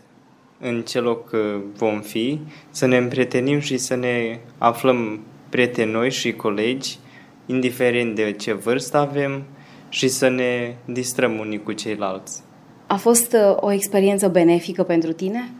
[0.60, 5.20] în ce loc uh, vom fi, să ne împrietenim și să ne aflăm
[5.50, 6.98] prieteni noi și colegi,
[7.46, 9.44] indiferent de ce vârstă avem,
[9.90, 12.44] și să ne distrăm unii cu ceilalți.
[12.92, 15.52] A fost uh, o experiență benefică pentru tine?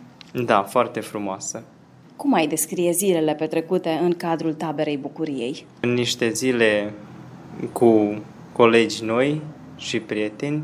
[0.45, 1.63] Da, foarte frumoasă.
[2.15, 5.65] Cum ai descrie zilele petrecute în cadrul taberei bucuriei?
[5.79, 6.93] În niște zile
[7.71, 8.21] cu
[8.51, 9.41] colegi noi
[9.77, 10.63] și prieteni,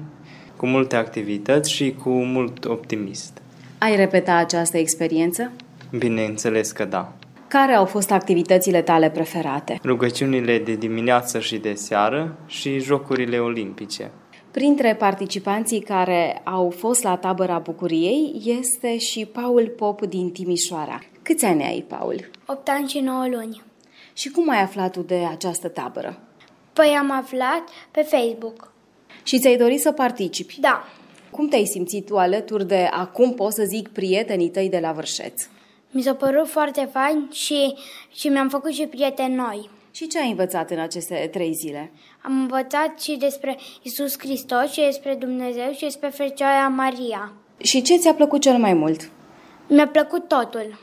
[0.55, 3.41] cu multe activități și cu mult optimist.
[3.77, 5.51] Ai repeta această experiență?
[5.97, 7.13] Bineînțeles că da.
[7.47, 9.79] Care au fost activitățile tale preferate?
[9.83, 14.11] Rugăciunile de dimineață și de seară și jocurile olimpice.
[14.51, 20.99] Printre participanții care au fost la tabăra Bucuriei este și Paul Pop din Timișoara.
[21.21, 22.29] Câți ani ai, Paul?
[22.45, 23.61] 8 ani și 9 luni.
[24.13, 26.19] Și cum ai aflat tu de această tabără?
[26.73, 28.71] Păi am aflat pe Facebook.
[29.23, 30.59] Și ți-ai dorit să participi?
[30.59, 30.83] Da.
[31.31, 35.47] Cum te-ai simțit tu alături de, acum pot să zic, prietenii tăi de la Vârșeț?
[35.91, 37.75] Mi s-a părut foarte fain și,
[38.13, 39.69] și mi-am făcut și prieteni noi.
[39.91, 41.91] Și ce ai învățat în aceste trei zile?
[42.27, 47.33] Am învățat și despre Isus Hristos, și despre Dumnezeu, și despre Fecioara Maria.
[47.57, 49.09] Și ce ți-a plăcut cel mai mult?
[49.67, 50.79] Mi-a plăcut totul.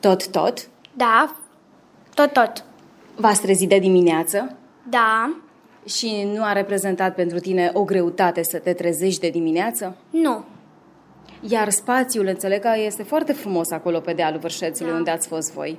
[0.00, 0.68] Tot, tot?
[0.92, 1.36] Da,
[2.14, 2.64] tot, tot.
[3.14, 4.56] V-ați trezit de dimineață?
[4.88, 5.36] Da.
[5.86, 9.96] Și nu a reprezentat pentru tine o greutate să te trezești de dimineață?
[10.10, 10.44] Nu.
[11.48, 14.98] Iar spațiul, înțeleg că este foarte frumos acolo pe dealul Vârșețului, da.
[14.98, 15.78] unde ați fost voi.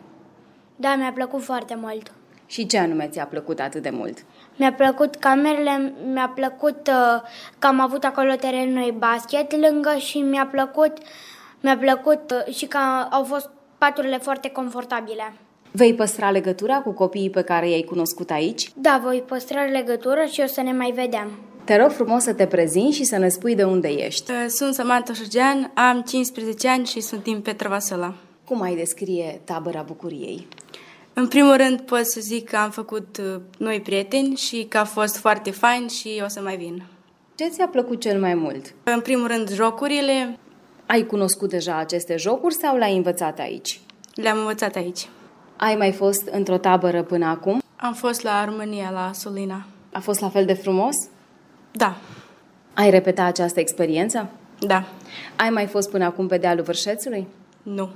[0.75, 2.11] Da, mi-a plăcut foarte mult.
[2.45, 4.25] Și ce anume ți-a plăcut atât de mult?
[4.58, 7.22] Mi-a plăcut camerele, mi-a plăcut uh,
[7.60, 10.97] că am avut acolo terenul noi basket lângă și mi-a plăcut,
[11.62, 12.78] mi-a plăcut uh, și că
[13.10, 15.34] au fost paturile foarte confortabile.
[15.72, 18.72] Vei păstra legătura cu copiii pe care i-ai cunoscut aici?
[18.76, 21.32] Da, voi păstra legătură și o să ne mai vedem.
[21.64, 24.32] Te rog frumos să te prezinți și să ne spui de unde ești.
[24.47, 28.14] Sunt Samantha Șugean, am 15 ani și sunt din Petra Vasăla.
[28.45, 30.47] Cum ai descrie tabăra bucuriei?
[31.20, 34.84] În primul rând pot să zic că am făcut uh, noi prieteni și că a
[34.84, 36.84] fost foarte fain și o să mai vin.
[37.36, 38.74] Ce ți-a plăcut cel mai mult?
[38.84, 40.38] În primul rând jocurile.
[40.86, 43.80] Ai cunoscut deja aceste jocuri sau le-ai învățat aici?
[44.13, 45.07] Le-am învățat aici.
[45.55, 47.61] Ai mai fost într-o tabără până acum?
[47.76, 49.65] Am fost la Armenia, la Solina.
[49.91, 50.95] A fost la fel de frumos?
[51.72, 51.97] Da.
[52.74, 54.30] Ai repetat această experiență?
[54.59, 54.84] Da.
[55.36, 57.28] Ai mai fost până acum pe dealul Vârșețului?
[57.63, 57.89] Nu.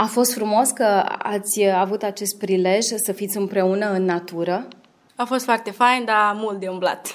[0.00, 4.68] A fost frumos că ați avut acest prilej să fiți împreună în natură?
[5.16, 7.14] A fost foarte fain, dar mult de umblat.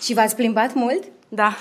[0.00, 1.04] Și v-ați plimbat mult?
[1.28, 1.56] Da.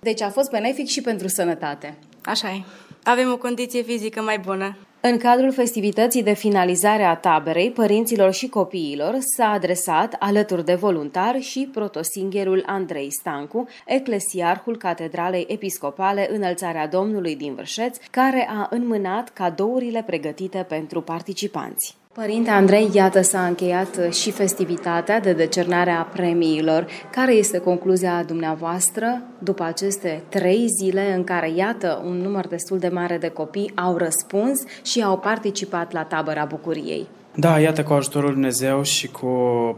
[0.00, 1.98] Deci a fost benefic și pentru sănătate.
[2.24, 2.62] Așa e.
[3.02, 4.76] Avem o condiție fizică mai bună.
[5.04, 11.40] În cadrul festivității de finalizare a taberei părinților și copiilor s-a adresat, alături de voluntari,
[11.40, 20.02] și protosingherul Andrei Stancu, eclesiarhul Catedralei Episcopale Înălțarea Domnului din Vârșeț, care a înmânat cadourile
[20.06, 22.01] pregătite pentru participanți.
[22.14, 26.86] Părinte Andrei, iată s-a încheiat și festivitatea de decernare a premiilor.
[27.10, 32.88] Care este concluzia dumneavoastră după aceste trei zile în care, iată, un număr destul de
[32.88, 37.06] mare de copii au răspuns și au participat la tabăra bucuriei?
[37.34, 39.26] Da, iată cu ajutorul Dumnezeu și cu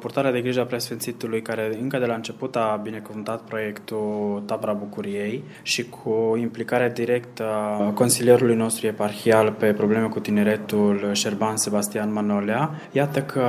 [0.00, 5.42] purtarea de grijă a Preasfințitului, care încă de la început a binecuvântat proiectul Tabra Bucuriei
[5.62, 12.70] și cu implicarea directă a consilierului nostru eparhial pe probleme cu tineretul Șerban Sebastian Manolea,
[12.92, 13.42] iată că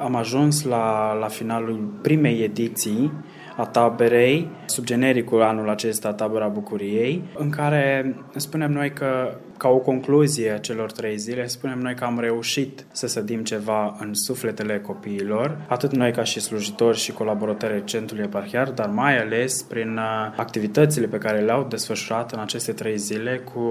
[0.00, 3.12] am ajuns la, la finalul primei ediții
[3.56, 9.76] a taberei, sub genericul anul acesta Tabăra Bucuriei, în care spunem noi că ca o
[9.76, 14.80] concluzie a celor trei zile, spunem noi că am reușit să sădim ceva în sufletele
[14.80, 20.34] copiilor, atât noi ca și slujitori și colaboratori Centrului Eparhiar, dar mai ales prin uh,
[20.36, 23.62] activitățile pe care le-au desfășurat în aceste trei zile cu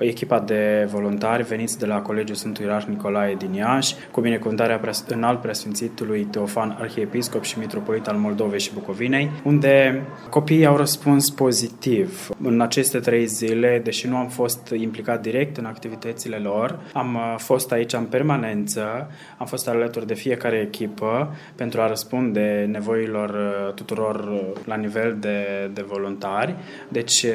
[0.00, 5.40] echipa de voluntari veniți de la Colegiul Sfântul Ierarh Nicolae din Iași, cu binecuvântarea înalt
[5.40, 12.28] preasfințitului Teofan Arhiepiscop și Mitropolit al Moldovei și Bucovinei, unde copiii au răspuns pozitiv.
[12.42, 16.78] În aceste trei zile, deși nu am fost implicat direct direct în activitățile lor.
[16.92, 22.68] Am uh, fost aici în permanență, am fost alături de fiecare echipă pentru a răspunde
[22.70, 26.54] nevoilor uh, tuturor uh, la nivel de, de voluntari.
[26.88, 27.26] Deci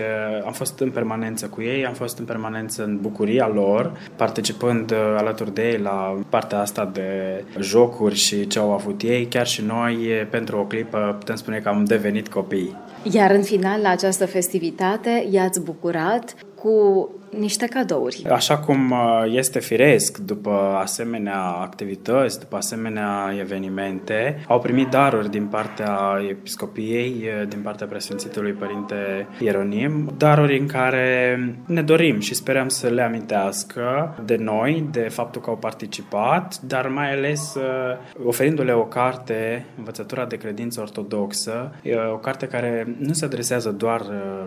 [0.46, 5.54] am fost în permanență cu ei, am fost în permanență în bucuria lor, participând alături
[5.54, 9.26] de ei la partea asta de jocuri și ce au avut ei.
[9.26, 9.96] Chiar și noi,
[10.30, 12.76] pentru o clipă, putem spune că am devenit copii.
[13.12, 18.26] Iar în final, la această festivitate, i-ați bucurat cu niște cadouri.
[18.30, 25.46] Așa cum uh, este firesc după asemenea activități, după asemenea evenimente, au primit daruri din
[25.46, 32.68] partea Episcopiei, uh, din partea Preasfințitului Părinte Ieronim, daruri în care ne dorim și sperăm
[32.68, 38.74] să le amintească de noi, de faptul că au participat, dar mai ales uh, oferindu-le
[38.74, 41.72] o carte, Învățătura de credință ortodoxă,
[42.12, 44.02] o carte care nu se adresează doar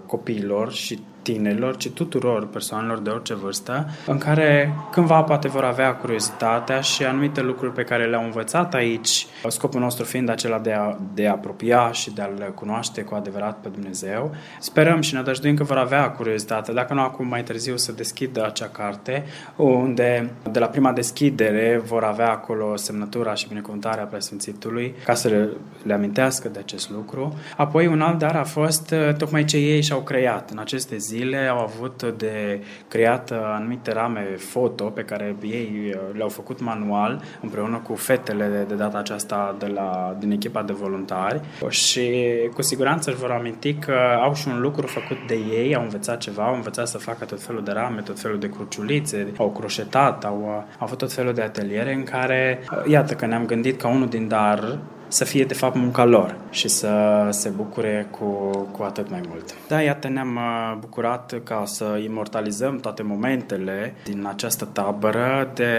[0.07, 0.99] copiilor și
[1.33, 7.05] tinerilor, ci tuturor persoanelor de orice vârstă, în care cândva poate vor avea curiozitatea și
[7.05, 11.31] anumite lucruri pe care le-au învățat aici, scopul nostru fiind acela de a, de a
[11.31, 14.35] apropia și de a-L cunoaște cu adevărat pe Dumnezeu.
[14.61, 18.45] Sperăm și ne dăjduim că vor avea curiozitate, dacă nu acum mai târziu să deschidă
[18.45, 19.25] acea carte,
[19.57, 25.49] unde de la prima deschidere vor avea acolo semnătura și binecuvântarea Preasfințitului, ca să le,
[25.83, 27.35] le amintească de acest lucru.
[27.57, 31.47] Apoi un alt dar a fost tocmai ce ei și-au creat în aceste zile zile
[31.47, 37.81] au avut de creat anumite rame foto pe care ei uh, le-au făcut manual împreună
[37.87, 41.41] cu fetele de, de data aceasta de la, din echipa de voluntari.
[41.69, 45.83] Și cu siguranță își vor aminti că au și un lucru făcut de ei, au
[45.83, 49.51] învățat ceva, au învățat să facă tot felul de rame, tot felul de cruciulițe, au
[49.51, 53.47] croșetat, au, uh, au avut tot felul de ateliere în care, uh, iată că ne-am
[53.47, 54.79] gândit ca unul din dar
[55.09, 58.25] să fie de fapt munca lor și să se bucure cu,
[58.71, 59.55] cu atât mai mult.
[59.69, 65.73] Da, iată, ne-am uh, bucurat ca să imortalizăm toate momentele din această tabără de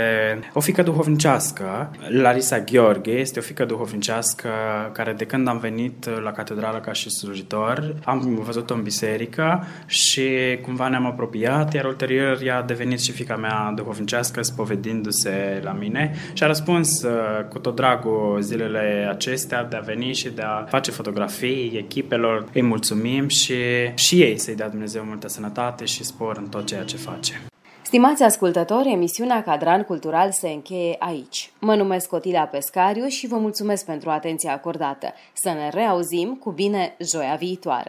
[0.53, 1.91] o fică duhovnicească.
[2.07, 4.49] Larisa Gheorghe este o fică duhovnicească
[4.91, 10.29] care de când am venit la catedrală ca și slujitor, am văzut-o în biserică și
[10.61, 16.15] cumva ne-am apropiat, iar ulterior ea a devenit și fica mea duhovnicească spovedindu-se la mine
[16.33, 17.11] și a răspuns uh,
[17.49, 22.45] cu tot dragul zilele acestea, de a veni și de a face fotografii echipelor.
[22.53, 23.55] Îi mulțumim și,
[23.95, 27.41] și ei să-i dea Dumnezeu multă sănătate și spor în tot ceea ce face.
[27.81, 31.51] Stimați ascultători, emisiunea Cadran Cultural se încheie aici.
[31.59, 35.13] Mă numesc Cotilia Pescariu și vă mulțumesc pentru atenția acordată.
[35.33, 37.85] Să ne reauzim cu bine joia viitoare!